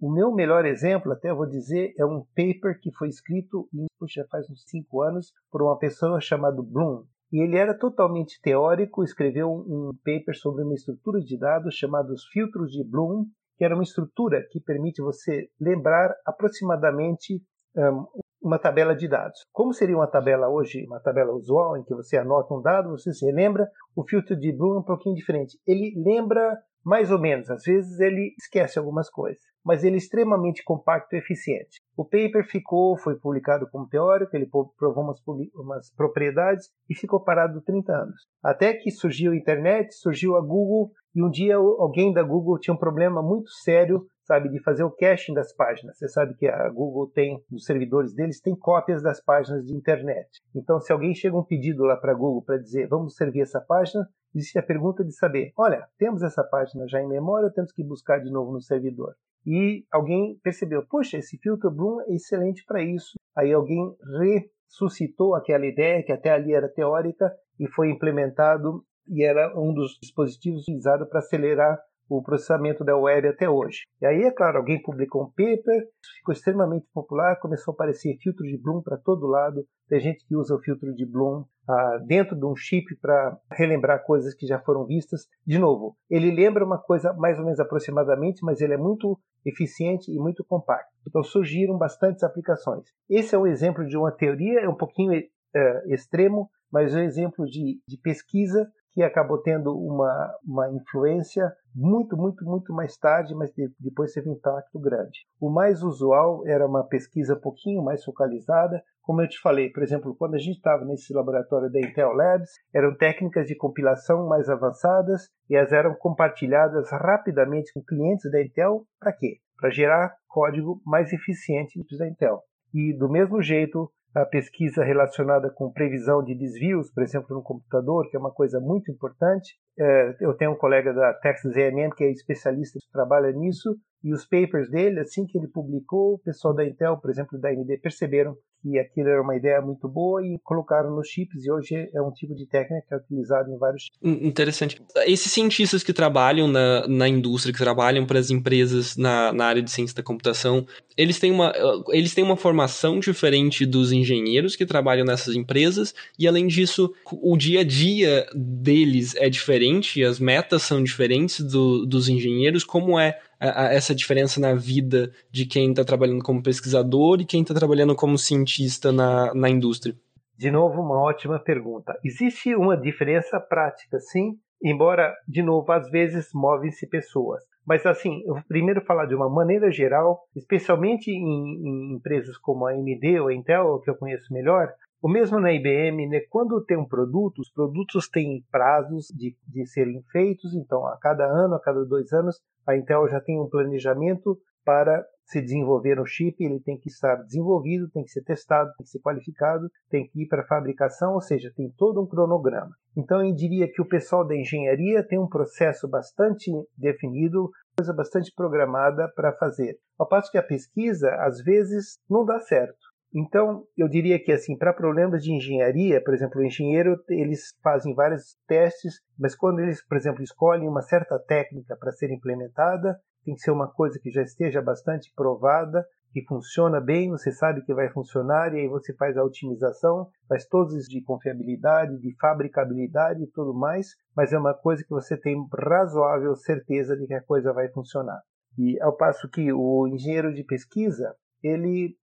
o 0.00 0.12
meu 0.12 0.32
melhor 0.32 0.64
exemplo, 0.64 1.12
até 1.12 1.32
vou 1.32 1.46
dizer, 1.46 1.92
é 1.98 2.04
um 2.04 2.24
paper 2.36 2.78
que 2.80 2.92
foi 2.92 3.08
escrito, 3.08 3.68
puxa, 3.98 4.26
faz 4.30 4.48
uns 4.50 4.62
cinco 4.66 5.02
anos, 5.02 5.32
por 5.50 5.62
uma 5.62 5.78
pessoa 5.78 6.20
chamada 6.20 6.62
Bloom. 6.62 7.04
E 7.30 7.42
ele 7.42 7.58
era 7.58 7.76
totalmente 7.76 8.40
teórico, 8.40 9.04
escreveu 9.04 9.50
um 9.50 9.92
paper 10.02 10.34
sobre 10.34 10.64
uma 10.64 10.74
estrutura 10.74 11.20
de 11.20 11.38
dados 11.38 11.74
chamada 11.74 12.10
os 12.10 12.24
filtros 12.32 12.70
de 12.70 12.82
Bloom, 12.82 13.26
que 13.58 13.64
era 13.64 13.74
uma 13.74 13.82
estrutura 13.82 14.46
que 14.50 14.60
permite 14.60 15.02
você 15.02 15.48
lembrar 15.60 16.14
aproximadamente 16.24 17.42
um, 17.76 18.06
uma 18.40 18.58
tabela 18.58 18.94
de 18.94 19.08
dados. 19.08 19.40
Como 19.52 19.74
seria 19.74 19.96
uma 19.96 20.06
tabela 20.06 20.48
hoje, 20.48 20.86
uma 20.86 21.00
tabela 21.00 21.32
usual, 21.32 21.76
em 21.76 21.82
que 21.82 21.94
você 21.94 22.16
anota 22.16 22.54
um 22.54 22.62
dado, 22.62 22.90
você 22.90 23.12
se 23.12 23.26
relembra, 23.26 23.68
o 23.96 24.06
filtro 24.08 24.36
de 24.36 24.52
Bloom 24.52 24.76
é 24.76 24.78
um 24.78 24.84
pouquinho 24.84 25.16
diferente. 25.16 25.58
Ele 25.66 25.92
lembra 25.96 26.56
mais 26.84 27.10
ou 27.10 27.18
menos, 27.18 27.50
às 27.50 27.62
vezes 27.62 28.00
ele 28.00 28.34
esquece 28.38 28.78
algumas 28.78 29.10
coisas, 29.10 29.42
mas 29.64 29.84
ele 29.84 29.96
é 29.96 29.98
extremamente 29.98 30.62
compacto 30.64 31.14
e 31.14 31.18
eficiente. 31.18 31.80
O 31.96 32.04
paper 32.04 32.46
ficou, 32.46 32.96
foi 32.96 33.16
publicado 33.16 33.68
como 33.70 33.88
teórico, 33.88 34.34
ele 34.36 34.48
provou 34.76 35.04
umas, 35.04 35.20
umas 35.54 35.92
propriedades 35.94 36.68
e 36.88 36.94
ficou 36.94 37.22
parado 37.22 37.60
30 37.62 37.92
anos. 37.92 38.26
Até 38.42 38.72
que 38.72 38.90
surgiu 38.90 39.32
a 39.32 39.36
internet, 39.36 39.92
surgiu 39.94 40.36
a 40.36 40.40
Google 40.40 40.90
e 41.14 41.22
um 41.22 41.30
dia 41.30 41.56
alguém 41.56 42.12
da 42.12 42.22
Google 42.22 42.58
tinha 42.58 42.74
um 42.74 42.78
problema 42.78 43.22
muito 43.22 43.50
sério 43.50 44.06
sabe, 44.28 44.50
de 44.50 44.62
fazer 44.62 44.84
o 44.84 44.90
caching 44.90 45.32
das 45.32 45.54
páginas. 45.54 45.96
Você 45.96 46.06
sabe 46.06 46.34
que 46.34 46.46
a 46.46 46.68
Google 46.68 47.10
tem, 47.10 47.42
nos 47.50 47.64
servidores 47.64 48.14
deles, 48.14 48.42
tem 48.42 48.54
cópias 48.54 49.02
das 49.02 49.24
páginas 49.24 49.64
de 49.64 49.74
internet. 49.74 50.28
Então, 50.54 50.78
se 50.78 50.92
alguém 50.92 51.14
chega 51.14 51.34
um 51.34 51.42
pedido 51.42 51.82
lá 51.82 51.96
para 51.96 52.12
a 52.12 52.14
Google 52.14 52.42
para 52.44 52.58
dizer, 52.58 52.86
vamos 52.88 53.16
servir 53.16 53.40
essa 53.40 53.58
página, 53.58 54.06
existe 54.34 54.58
a 54.58 54.62
pergunta 54.62 55.04
de 55.04 55.12
saber, 55.12 55.52
olha, 55.56 55.86
temos 55.98 56.22
essa 56.22 56.44
página 56.44 56.86
já 56.88 57.00
em 57.00 57.08
memória, 57.08 57.50
temos 57.50 57.72
que 57.72 57.82
buscar 57.82 58.20
de 58.20 58.30
novo 58.30 58.52
no 58.52 58.60
servidor. 58.60 59.14
E 59.46 59.84
alguém 59.90 60.38
percebeu, 60.42 60.84
puxa, 60.86 61.16
esse 61.16 61.38
filtro 61.38 61.70
Bloom 61.70 62.00
é 62.02 62.14
excelente 62.14 62.64
para 62.66 62.82
isso. 62.82 63.14
Aí 63.36 63.52
alguém 63.52 63.96
ressuscitou 64.20 65.34
aquela 65.34 65.66
ideia 65.66 66.02
que 66.02 66.12
até 66.12 66.30
ali 66.30 66.52
era 66.52 66.68
teórica 66.68 67.32
e 67.58 67.66
foi 67.68 67.90
implementado 67.90 68.84
e 69.06 69.24
era 69.24 69.58
um 69.58 69.72
dos 69.72 69.98
dispositivos 70.00 70.62
utilizados 70.62 71.08
para 71.08 71.20
acelerar 71.20 71.78
o 72.08 72.22
processamento 72.22 72.84
da 72.84 72.96
web 72.96 73.28
até 73.28 73.48
hoje. 73.48 73.82
E 74.00 74.06
aí, 74.06 74.22
é 74.22 74.30
claro, 74.30 74.58
alguém 74.58 74.80
publicou 74.80 75.24
um 75.24 75.30
paper, 75.30 75.88
ficou 76.16 76.32
extremamente 76.32 76.86
popular, 76.92 77.38
começou 77.38 77.72
a 77.72 77.74
aparecer 77.74 78.16
filtro 78.22 78.44
de 78.44 78.56
Bloom 78.56 78.82
para 78.82 78.96
todo 78.96 79.26
lado. 79.26 79.64
Tem 79.88 80.00
gente 80.00 80.26
que 80.26 80.34
usa 80.34 80.54
o 80.54 80.60
filtro 80.60 80.94
de 80.94 81.04
Bloom 81.04 81.44
ah, 81.68 81.98
dentro 82.06 82.34
de 82.34 82.46
um 82.46 82.56
chip 82.56 82.96
para 82.96 83.38
relembrar 83.52 84.04
coisas 84.04 84.34
que 84.34 84.46
já 84.46 84.58
foram 84.58 84.86
vistas. 84.86 85.26
De 85.46 85.58
novo, 85.58 85.96
ele 86.08 86.30
lembra 86.30 86.64
uma 86.64 86.78
coisa 86.78 87.12
mais 87.12 87.38
ou 87.38 87.44
menos 87.44 87.60
aproximadamente, 87.60 88.42
mas 88.42 88.60
ele 88.60 88.74
é 88.74 88.78
muito 88.78 89.18
eficiente 89.44 90.10
e 90.10 90.18
muito 90.18 90.44
compacto. 90.44 90.90
Então 91.06 91.22
surgiram 91.22 91.76
bastantes 91.76 92.22
aplicações. 92.22 92.84
Esse 93.08 93.34
é 93.34 93.38
um 93.38 93.46
exemplo 93.46 93.86
de 93.86 93.96
uma 93.96 94.10
teoria, 94.10 94.60
é 94.60 94.68
um 94.68 94.76
pouquinho 94.76 95.12
é, 95.54 95.94
extremo, 95.94 96.50
mas 96.70 96.94
é 96.94 96.98
um 96.98 97.02
exemplo 97.02 97.46
de, 97.46 97.80
de 97.86 97.96
pesquisa 97.98 98.70
que 98.92 99.02
acabou 99.02 99.38
tendo 99.38 99.76
uma, 99.76 100.34
uma 100.44 100.70
influência 100.70 101.52
muito, 101.74 102.16
muito, 102.16 102.44
muito 102.44 102.72
mais 102.72 102.96
tarde, 102.96 103.34
mas 103.34 103.52
depois 103.78 104.12
teve 104.12 104.28
um 104.28 104.34
impacto 104.34 104.78
grande. 104.78 105.20
O 105.40 105.50
mais 105.50 105.82
usual 105.82 106.46
era 106.46 106.66
uma 106.66 106.84
pesquisa 106.84 107.34
um 107.34 107.40
pouquinho 107.40 107.82
mais 107.82 108.04
focalizada, 108.04 108.82
como 109.08 109.22
eu 109.22 109.28
te 109.28 109.40
falei, 109.40 109.70
por 109.70 109.82
exemplo, 109.82 110.14
quando 110.14 110.34
a 110.34 110.38
gente 110.38 110.56
estava 110.56 110.84
nesse 110.84 111.14
laboratório 111.14 111.72
da 111.72 111.80
Intel 111.80 112.12
Labs, 112.12 112.50
eram 112.74 112.94
técnicas 112.94 113.46
de 113.46 113.56
compilação 113.56 114.28
mais 114.28 114.50
avançadas 114.50 115.30
e 115.48 115.56
elas 115.56 115.72
eram 115.72 115.94
compartilhadas 115.94 116.90
rapidamente 116.90 117.72
com 117.72 117.82
clientes 117.82 118.30
da 118.30 118.42
Intel, 118.42 118.84
para 119.00 119.14
quê? 119.14 119.38
Para 119.58 119.70
gerar 119.70 120.14
código 120.28 120.82
mais 120.84 121.10
eficiente 121.10 121.80
da 121.96 122.06
Intel. 122.06 122.42
E 122.74 122.92
do 122.98 123.08
mesmo 123.08 123.40
jeito, 123.40 123.90
a 124.22 124.26
pesquisa 124.26 124.84
relacionada 124.84 125.50
com 125.50 125.72
previsão 125.72 126.22
de 126.22 126.34
desvios, 126.34 126.90
por 126.92 127.02
exemplo, 127.02 127.36
no 127.36 127.42
computador, 127.42 128.08
que 128.10 128.16
é 128.16 128.20
uma 128.20 128.32
coisa 128.32 128.60
muito 128.60 128.90
importante. 128.90 129.54
É, 129.78 130.16
eu 130.20 130.34
tenho 130.34 130.52
um 130.52 130.56
colega 130.56 130.92
da 130.92 131.14
Texas 131.14 131.56
A&M 131.56 131.90
que 131.94 132.04
é 132.04 132.10
especialista 132.10 132.78
que 132.78 132.90
trabalha 132.92 133.30
nisso, 133.32 133.76
e 134.02 134.12
os 134.12 134.24
papers 134.24 134.70
dele, 134.70 135.00
assim 135.00 135.26
que 135.26 135.36
ele 135.36 135.48
publicou, 135.48 136.14
o 136.14 136.18
pessoal 136.18 136.54
da 136.54 136.64
Intel, 136.64 136.96
por 136.96 137.10
exemplo, 137.10 137.38
da 137.38 137.48
AMD, 137.48 137.78
perceberam 137.78 138.36
que 138.62 138.78
aquilo 138.78 139.08
era 139.08 139.22
uma 139.22 139.36
ideia 139.36 139.60
muito 139.60 139.88
boa 139.88 140.24
e 140.24 140.38
colocaram 140.42 140.94
nos 140.94 141.08
chips 141.08 141.44
e 141.44 141.50
hoje 141.50 141.88
é 141.94 142.02
um 142.02 142.10
tipo 142.10 142.34
de 142.34 142.46
técnica 142.46 142.84
que 142.86 142.94
é 142.94 142.96
utilizado 142.96 143.50
em 143.52 143.56
vários 143.56 143.84
chips. 143.84 143.98
Interessante. 144.02 144.82
Esses 145.06 145.30
cientistas 145.30 145.82
que 145.82 145.92
trabalham 145.92 146.48
na, 146.48 146.86
na 146.88 147.08
indústria, 147.08 147.52
que 147.52 147.58
trabalham 147.58 148.04
para 148.04 148.18
as 148.18 148.30
empresas 148.30 148.96
na, 148.96 149.32
na 149.32 149.46
área 149.46 149.62
de 149.62 149.70
ciência 149.70 149.96
da 149.96 150.02
computação, 150.02 150.66
eles 150.96 151.20
têm, 151.20 151.30
uma, 151.30 151.52
eles 151.90 152.14
têm 152.14 152.24
uma 152.24 152.36
formação 152.36 152.98
diferente 152.98 153.64
dos 153.64 153.92
engenheiros 153.92 154.56
que 154.56 154.66
trabalham 154.66 155.06
nessas 155.06 155.36
empresas 155.36 155.94
e, 156.18 156.26
além 156.26 156.46
disso, 156.46 156.92
o 157.12 157.36
dia 157.36 157.60
a 157.60 157.64
dia 157.64 158.26
deles 158.34 159.14
é 159.16 159.30
diferente, 159.30 160.02
as 160.02 160.18
metas 160.18 160.62
são 160.62 160.82
diferentes 160.82 161.40
do, 161.40 161.86
dos 161.86 162.08
engenheiros, 162.08 162.64
como 162.64 162.98
é 162.98 163.18
a, 163.40 163.66
a 163.66 163.74
essa 163.74 163.94
diferença 163.94 164.40
na 164.40 164.54
vida 164.54 165.12
de 165.30 165.46
quem 165.46 165.70
está 165.70 165.84
trabalhando 165.84 166.22
como 166.22 166.42
pesquisador 166.42 167.20
e 167.20 167.24
quem 167.24 167.42
está 167.42 167.54
trabalhando 167.54 167.94
como 167.94 168.18
cientista 168.18 168.92
na, 168.92 169.32
na 169.34 169.48
indústria? 169.48 169.94
De 170.36 170.50
novo, 170.50 170.80
uma 170.80 171.00
ótima 171.00 171.38
pergunta. 171.38 171.98
Existe 172.04 172.54
uma 172.54 172.76
diferença 172.76 173.40
prática, 173.40 173.98
sim, 173.98 174.38
embora, 174.62 175.12
de 175.26 175.42
novo, 175.42 175.70
às 175.72 175.90
vezes 175.90 176.28
movem-se 176.32 176.86
pessoas. 176.86 177.42
Mas, 177.66 177.84
assim, 177.84 178.22
eu 178.24 178.40
primeiro 178.48 178.80
falar 178.80 179.06
de 179.06 179.14
uma 179.14 179.28
maneira 179.28 179.70
geral, 179.70 180.26
especialmente 180.34 181.10
em, 181.10 181.20
em 181.20 181.94
empresas 181.96 182.38
como 182.38 182.66
a 182.66 182.70
AMD 182.70 183.20
ou 183.20 183.28
a 183.28 183.34
Intel, 183.34 183.80
que 183.80 183.90
eu 183.90 183.96
conheço 183.96 184.32
melhor, 184.32 184.72
o 185.00 185.08
mesmo 185.08 185.38
na 185.38 185.52
IBM, 185.52 186.08
né, 186.08 186.20
quando 186.28 186.64
tem 186.64 186.76
um 186.76 186.86
produto, 186.86 187.38
os 187.38 187.50
produtos 187.52 188.08
têm 188.08 188.44
prazos 188.50 189.06
de, 189.08 189.36
de 189.46 189.66
serem 189.66 190.02
feitos, 190.10 190.54
então 190.54 190.86
a 190.86 190.98
cada 190.98 191.24
ano, 191.24 191.54
a 191.54 191.60
cada 191.60 191.84
dois 191.84 192.12
anos, 192.12 192.40
a 192.66 192.76
Intel 192.76 193.08
já 193.08 193.20
tem 193.20 193.40
um 193.40 193.48
planejamento 193.48 194.38
para 194.64 195.04
se 195.24 195.40
desenvolver 195.40 196.00
um 196.00 196.06
chip, 196.06 196.42
ele 196.42 196.58
tem 196.58 196.78
que 196.78 196.88
estar 196.88 197.16
desenvolvido, 197.16 197.90
tem 197.90 198.02
que 198.02 198.10
ser 198.10 198.22
testado, 198.22 198.70
tem 198.76 198.84
que 198.84 198.90
ser 198.90 199.00
qualificado, 199.00 199.70
tem 199.90 200.06
que 200.06 200.22
ir 200.22 200.26
para 200.26 200.46
fabricação, 200.46 201.14
ou 201.14 201.20
seja, 201.20 201.52
tem 201.54 201.70
todo 201.76 202.02
um 202.02 202.06
cronograma. 202.06 202.74
Então 202.96 203.24
eu 203.24 203.34
diria 203.34 203.70
que 203.70 203.80
o 203.80 203.88
pessoal 203.88 204.26
da 204.26 204.34
engenharia 204.34 205.06
tem 205.06 205.18
um 205.18 205.28
processo 205.28 205.86
bastante 205.86 206.50
definido, 206.76 207.50
coisa 207.76 207.92
bastante 207.92 208.32
programada 208.34 209.10
para 209.14 209.32
fazer. 209.34 209.78
Ao 209.98 210.08
passo 210.08 210.30
que 210.30 210.38
a 210.38 210.42
pesquisa, 210.42 211.14
às 211.20 211.42
vezes, 211.42 211.98
não 212.08 212.24
dá 212.24 212.40
certo. 212.40 212.87
Então, 213.14 213.64
eu 213.76 213.88
diria 213.88 214.22
que 214.22 214.32
assim, 214.32 214.56
para 214.56 214.72
problemas 214.72 215.22
de 215.22 215.32
engenharia, 215.32 216.02
por 216.02 216.12
exemplo, 216.12 216.40
o 216.40 216.44
engenheiro, 216.44 216.96
eles 217.08 217.54
fazem 217.62 217.94
vários 217.94 218.36
testes, 218.46 219.00
mas 219.18 219.34
quando 219.34 219.60
eles, 219.60 219.84
por 219.86 219.96
exemplo, 219.96 220.22
escolhem 220.22 220.68
uma 220.68 220.82
certa 220.82 221.18
técnica 221.18 221.76
para 221.76 221.92
ser 221.92 222.10
implementada, 222.10 222.98
tem 223.24 223.34
que 223.34 223.40
ser 223.40 223.50
uma 223.50 223.70
coisa 223.70 223.98
que 223.98 224.10
já 224.10 224.22
esteja 224.22 224.60
bastante 224.60 225.10
provada, 225.14 225.84
que 226.12 226.24
funciona 226.24 226.80
bem, 226.80 227.10
você 227.10 227.30
sabe 227.32 227.62
que 227.62 227.74
vai 227.74 227.90
funcionar, 227.90 228.54
e 228.54 228.60
aí 228.60 228.68
você 228.68 228.94
faz 228.94 229.16
a 229.16 229.24
otimização, 229.24 230.08
faz 230.28 230.46
todos 230.46 230.74
os 230.74 230.86
de 230.86 231.02
confiabilidade, 231.02 231.98
de 231.98 232.14
fabricabilidade 232.18 233.22
e 233.22 233.30
tudo 233.30 233.54
mais, 233.54 233.88
mas 234.16 234.32
é 234.32 234.38
uma 234.38 234.54
coisa 234.54 234.82
que 234.82 234.90
você 234.90 235.16
tem 235.16 235.36
razoável 235.52 236.34
certeza 236.36 236.96
de 236.96 237.06
que 237.06 237.14
a 237.14 237.22
coisa 237.22 237.52
vai 237.52 237.68
funcionar. 237.68 238.20
E 238.58 238.80
ao 238.80 238.96
passo 238.96 239.28
que 239.28 239.52
o 239.52 239.86
engenheiro 239.86 240.32
de 240.32 240.44
pesquisa, 240.44 241.14
ele 241.42 241.96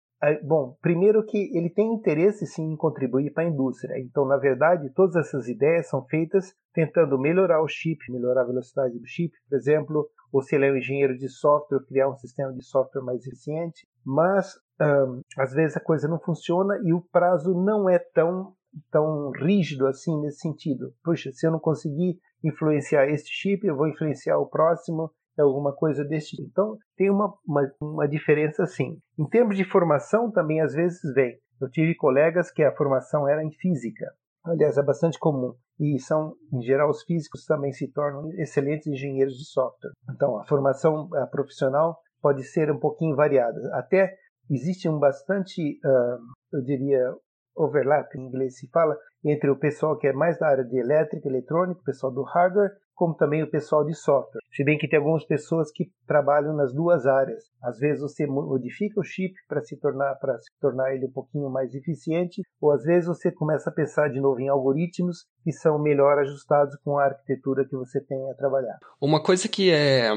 Bom, 0.44 0.76
primeiro 0.82 1.24
que 1.24 1.56
ele 1.56 1.70
tem 1.70 1.94
interesse 1.94 2.48
sim 2.48 2.72
em 2.72 2.78
contribuir 2.78 3.32
para 3.32 3.44
a 3.44 3.48
indústria. 3.48 4.00
Então, 4.00 4.26
na 4.26 4.38
verdade, 4.38 4.90
todas 4.90 5.16
essas 5.16 5.48
ideias 5.48 5.88
são 5.88 6.04
feitas 6.06 6.54
tentando 6.74 7.20
melhorar 7.20 7.62
o 7.62 7.68
chip, 7.68 8.00
melhorar 8.12 8.42
a 8.42 8.46
velocidade 8.46 8.98
do 8.98 9.06
chip, 9.06 9.34
por 9.48 9.56
exemplo, 9.56 10.10
ou 10.32 10.42
se 10.42 10.56
ele 10.56 10.66
é 10.66 10.72
um 10.72 10.78
engenheiro 10.78 11.18
de 11.18 11.30
software, 11.30 11.86
criar 11.88 12.10
um 12.10 12.16
sistema 12.16 12.52
de 12.54 12.64
software 12.64 13.04
mais 13.04 13.26
eficiente. 13.26 13.88
Mas, 14.04 14.60
às 15.38 15.54
vezes, 15.54 15.78
a 15.78 15.82
coisa 15.82 16.08
não 16.08 16.20
funciona 16.20 16.80
e 16.84 16.94
o 16.94 17.02
prazo 17.02 17.54
não 17.54 17.90
é 17.90 18.00
tão, 18.00 18.54
tão 18.92 19.32
rígido 19.32 19.86
assim 19.86 20.20
nesse 20.22 20.40
sentido. 20.40 20.94
Puxa, 21.04 21.32
se 21.32 21.46
eu 21.46 21.52
não 21.52 21.60
conseguir 21.60 22.20
influenciar 22.44 23.08
este 23.10 23.30
chip, 23.32 23.66
eu 23.66 23.76
vou 23.76 23.88
influenciar 23.88 24.38
o 24.38 24.48
próximo 24.48 25.04
é 25.06 25.25
alguma 25.42 25.74
coisa 25.74 26.04
desse 26.04 26.36
tipo. 26.36 26.48
Então, 26.50 26.78
tem 26.96 27.10
uma, 27.10 27.34
uma, 27.48 27.72
uma 27.82 28.08
diferença 28.08 28.66
sim. 28.66 28.98
Em 29.18 29.28
termos 29.28 29.58
de 29.58 29.64
formação, 29.64 30.32
também 30.32 30.62
às 30.62 30.74
vezes 30.74 31.00
vem. 31.14 31.38
Eu 31.62 31.70
tive 31.70 31.96
colegas 31.96 32.52
que 32.52 32.64
a 32.64 32.76
formação 32.76 33.28
era 33.28 33.44
em 33.44 33.52
física. 33.52 34.06
Aliás, 34.46 34.78
é 34.78 34.84
bastante 34.84 35.18
comum. 35.18 35.54
E 35.80 36.00
são, 36.00 36.34
em 36.54 36.62
geral, 36.62 36.90
os 36.90 37.04
físicos 37.04 37.46
também 37.46 37.72
se 37.72 37.92
tornam 37.92 38.32
excelentes 38.34 38.88
engenheiros 38.88 39.36
de 39.36 39.46
software. 39.46 39.92
Então, 40.14 40.40
a 40.40 40.46
formação 40.46 41.10
a 41.16 41.26
profissional 41.28 41.98
pode 42.22 42.44
ser 42.44 42.72
um 42.72 42.80
pouquinho 42.80 43.16
variada. 43.16 43.60
Até 43.74 44.16
existe 44.50 44.88
um 44.88 45.00
bastante, 45.00 45.80
uh, 45.84 46.18
eu 46.54 46.62
diria, 46.64 47.14
overlap, 47.56 48.14
em 48.16 48.28
inglês 48.28 48.58
se 48.58 48.70
fala, 48.70 48.96
entre 49.24 49.50
o 49.50 49.58
pessoal 49.58 49.98
que 49.98 50.08
é 50.08 50.14
mais 50.14 50.38
da 50.38 50.48
área 50.48 50.64
de 50.64 50.78
elétrica, 50.78 51.28
eletrônica, 51.28 51.82
o 51.82 51.84
pessoal 51.84 52.14
do 52.14 52.24
hardware, 52.24 52.72
como 52.96 53.14
também 53.14 53.44
o 53.44 53.50
pessoal 53.50 53.86
de 53.86 53.94
software. 53.94 54.42
Se 54.52 54.64
bem 54.64 54.78
que 54.78 54.88
tem 54.88 54.98
algumas 54.98 55.26
pessoas 55.26 55.72
que 55.72 55.92
trabalham 56.08 56.56
nas 56.56 56.74
duas 56.74 57.06
áreas. 57.06 57.44
Às 57.62 57.78
vezes 57.78 58.02
você 58.02 58.26
modifica 58.26 59.00
o 59.00 59.04
chip 59.04 59.36
para 59.48 59.62
se 59.62 59.78
tornar 59.78 60.16
para 60.16 60.40
se 60.40 60.50
tornar 60.60 60.94
ele 60.94 61.06
um 61.06 61.12
pouquinho 61.12 61.50
mais 61.50 61.74
eficiente, 61.74 62.42
ou 62.62 62.72
às 62.72 62.84
vezes 62.84 63.08
você 63.08 63.32
começa 63.32 63.70
a 63.70 63.74
pensar 63.74 64.10
de 64.10 64.20
novo 64.20 64.40
em 64.40 64.50
algoritmos 64.50 65.26
que 65.44 65.52
são 65.52 65.78
melhor 65.78 66.20
ajustados 66.20 66.76
com 66.84 66.98
a 66.98 67.06
arquitetura 67.06 67.66
que 67.68 67.76
você 67.76 68.00
tem 68.02 68.30
a 68.32 68.36
trabalhar. 68.36 68.78
Uma 69.02 69.22
coisa 69.22 69.48
que 69.48 69.72
é 69.72 70.10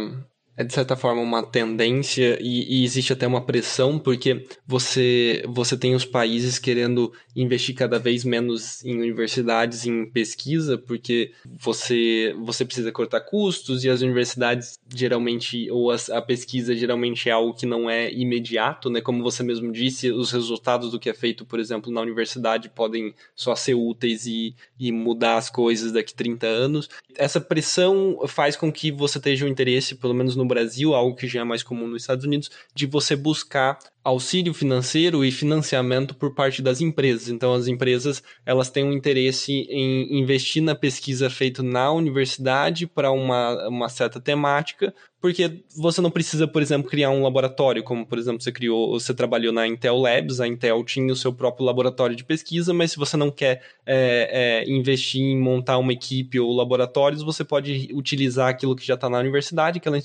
é 0.58 0.64
de 0.64 0.74
certa 0.74 0.96
forma 0.96 1.22
uma 1.22 1.40
tendência 1.40 2.36
e, 2.40 2.80
e, 2.80 2.84
existe 2.84 3.12
até 3.12 3.24
uma 3.28 3.40
pressão 3.40 3.96
porque 3.96 4.44
você 4.66 5.44
você 5.46 5.76
tem 5.76 5.94
os 5.94 6.04
países 6.04 6.58
querendo 6.58 7.12
investir 7.36 7.76
cada 7.76 7.96
vez 7.96 8.24
menos 8.24 8.84
em 8.84 8.98
universidades 8.98 9.86
em 9.86 10.04
pesquisa 10.10 10.76
porque 10.76 11.30
você 11.46 12.34
você 12.40 12.64
precisa 12.64 12.90
cortar 12.90 13.20
custos 13.20 13.84
e 13.84 13.88
as 13.88 14.02
universidades 14.02 14.76
geralmente 14.92 15.70
ou 15.70 15.92
as, 15.92 16.10
a 16.10 16.20
pesquisa 16.20 16.74
geralmente 16.74 17.28
é 17.28 17.32
algo 17.32 17.54
que 17.54 17.64
não 17.64 17.88
é 17.88 18.12
imediato 18.12 18.90
né? 18.90 19.00
Como 19.00 19.22
você 19.22 19.44
mesmo 19.44 19.70
disse 19.70 20.10
os 20.10 20.32
resultados 20.32 20.90
do 20.90 20.98
que 20.98 21.08
é 21.08 21.14
feito 21.14 21.46
por 21.46 21.60
exemplo 21.60 21.92
na 21.92 22.00
universidade 22.00 22.68
podem 22.68 23.14
só 23.36 23.54
ser 23.54 23.74
úteis 23.74 24.26
e, 24.26 24.56
e 24.76 24.90
mudar 24.90 25.36
as 25.36 25.48
coisas 25.48 25.92
daqui 25.92 26.12
30 26.12 26.48
anos. 26.48 26.90
Essa 27.16 27.40
pressão 27.40 28.18
faz 28.26 28.56
com 28.56 28.72
que 28.72 28.90
você 28.90 29.20
tenha 29.20 29.44
um 29.44 29.48
interesse 29.48 29.94
pelo 29.94 30.14
menos 30.14 30.34
no 30.34 30.47
Brasil, 30.48 30.94
algo 30.94 31.14
que 31.14 31.28
já 31.28 31.40
é 31.40 31.44
mais 31.44 31.62
comum 31.62 31.86
nos 31.86 32.02
Estados 32.02 32.24
Unidos, 32.24 32.50
de 32.74 32.86
você 32.86 33.14
buscar 33.14 33.78
auxílio 34.08 34.54
financeiro 34.54 35.24
e 35.24 35.30
financiamento 35.30 36.14
por 36.14 36.34
parte 36.34 36.62
das 36.62 36.80
empresas. 36.80 37.28
Então, 37.28 37.52
as 37.52 37.66
empresas 37.68 38.22
elas 38.44 38.70
têm 38.70 38.84
um 38.84 38.92
interesse 38.92 39.52
em 39.68 40.18
investir 40.18 40.62
na 40.62 40.74
pesquisa 40.74 41.28
feita 41.28 41.62
na 41.62 41.92
universidade 41.92 42.86
para 42.86 43.10
uma, 43.10 43.68
uma 43.68 43.88
certa 43.88 44.20
temática, 44.20 44.94
porque 45.20 45.62
você 45.76 46.00
não 46.00 46.10
precisa, 46.10 46.46
por 46.46 46.62
exemplo, 46.62 46.88
criar 46.88 47.10
um 47.10 47.22
laboratório, 47.22 47.82
como 47.82 48.06
por 48.06 48.18
exemplo 48.18 48.40
você 48.40 48.52
criou, 48.52 48.92
você 48.92 49.12
trabalhou 49.12 49.52
na 49.52 49.66
Intel 49.66 49.96
Labs, 49.96 50.40
a 50.40 50.46
Intel 50.46 50.84
tinha 50.84 51.12
o 51.12 51.16
seu 51.16 51.32
próprio 51.32 51.66
laboratório 51.66 52.14
de 52.14 52.24
pesquisa, 52.24 52.72
mas 52.72 52.92
se 52.92 52.98
você 52.98 53.16
não 53.16 53.30
quer 53.30 53.60
é, 53.84 54.64
é, 54.64 54.70
investir 54.70 55.20
em 55.20 55.36
montar 55.36 55.78
uma 55.78 55.92
equipe 55.92 56.38
ou 56.38 56.54
laboratórios, 56.54 57.22
você 57.22 57.44
pode 57.44 57.88
utilizar 57.92 58.48
aquilo 58.48 58.76
que 58.76 58.86
já 58.86 58.94
está 58.94 59.10
na 59.10 59.18
universidade, 59.18 59.78
aquela, 59.78 59.98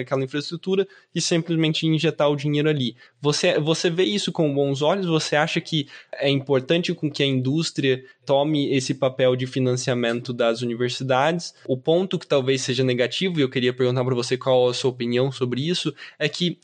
aquela 0.00 0.24
infraestrutura, 0.24 0.88
e 1.14 1.20
simplesmente 1.20 1.86
injetar 1.86 2.30
o 2.30 2.36
dinheiro 2.36 2.68
ali. 2.68 2.96
Você, 3.20 3.43
você 3.58 3.90
vê 3.90 4.04
isso 4.04 4.32
com 4.32 4.52
bons 4.52 4.82
olhos? 4.82 5.06
Você 5.06 5.36
acha 5.36 5.60
que 5.60 5.86
é 6.12 6.28
importante 6.28 6.94
com 6.94 7.10
que 7.10 7.22
a 7.22 7.26
indústria 7.26 8.04
tome 8.24 8.74
esse 8.74 8.94
papel 8.94 9.36
de 9.36 9.46
financiamento 9.46 10.32
das 10.32 10.62
universidades? 10.62 11.54
O 11.66 11.76
ponto 11.76 12.18
que 12.18 12.26
talvez 12.26 12.62
seja 12.62 12.82
negativo, 12.82 13.38
e 13.38 13.42
eu 13.42 13.50
queria 13.50 13.72
perguntar 13.72 14.04
para 14.04 14.14
você 14.14 14.36
qual 14.36 14.68
a 14.68 14.74
sua 14.74 14.90
opinião 14.90 15.30
sobre 15.30 15.68
isso, 15.68 15.94
é 16.18 16.28
que 16.28 16.58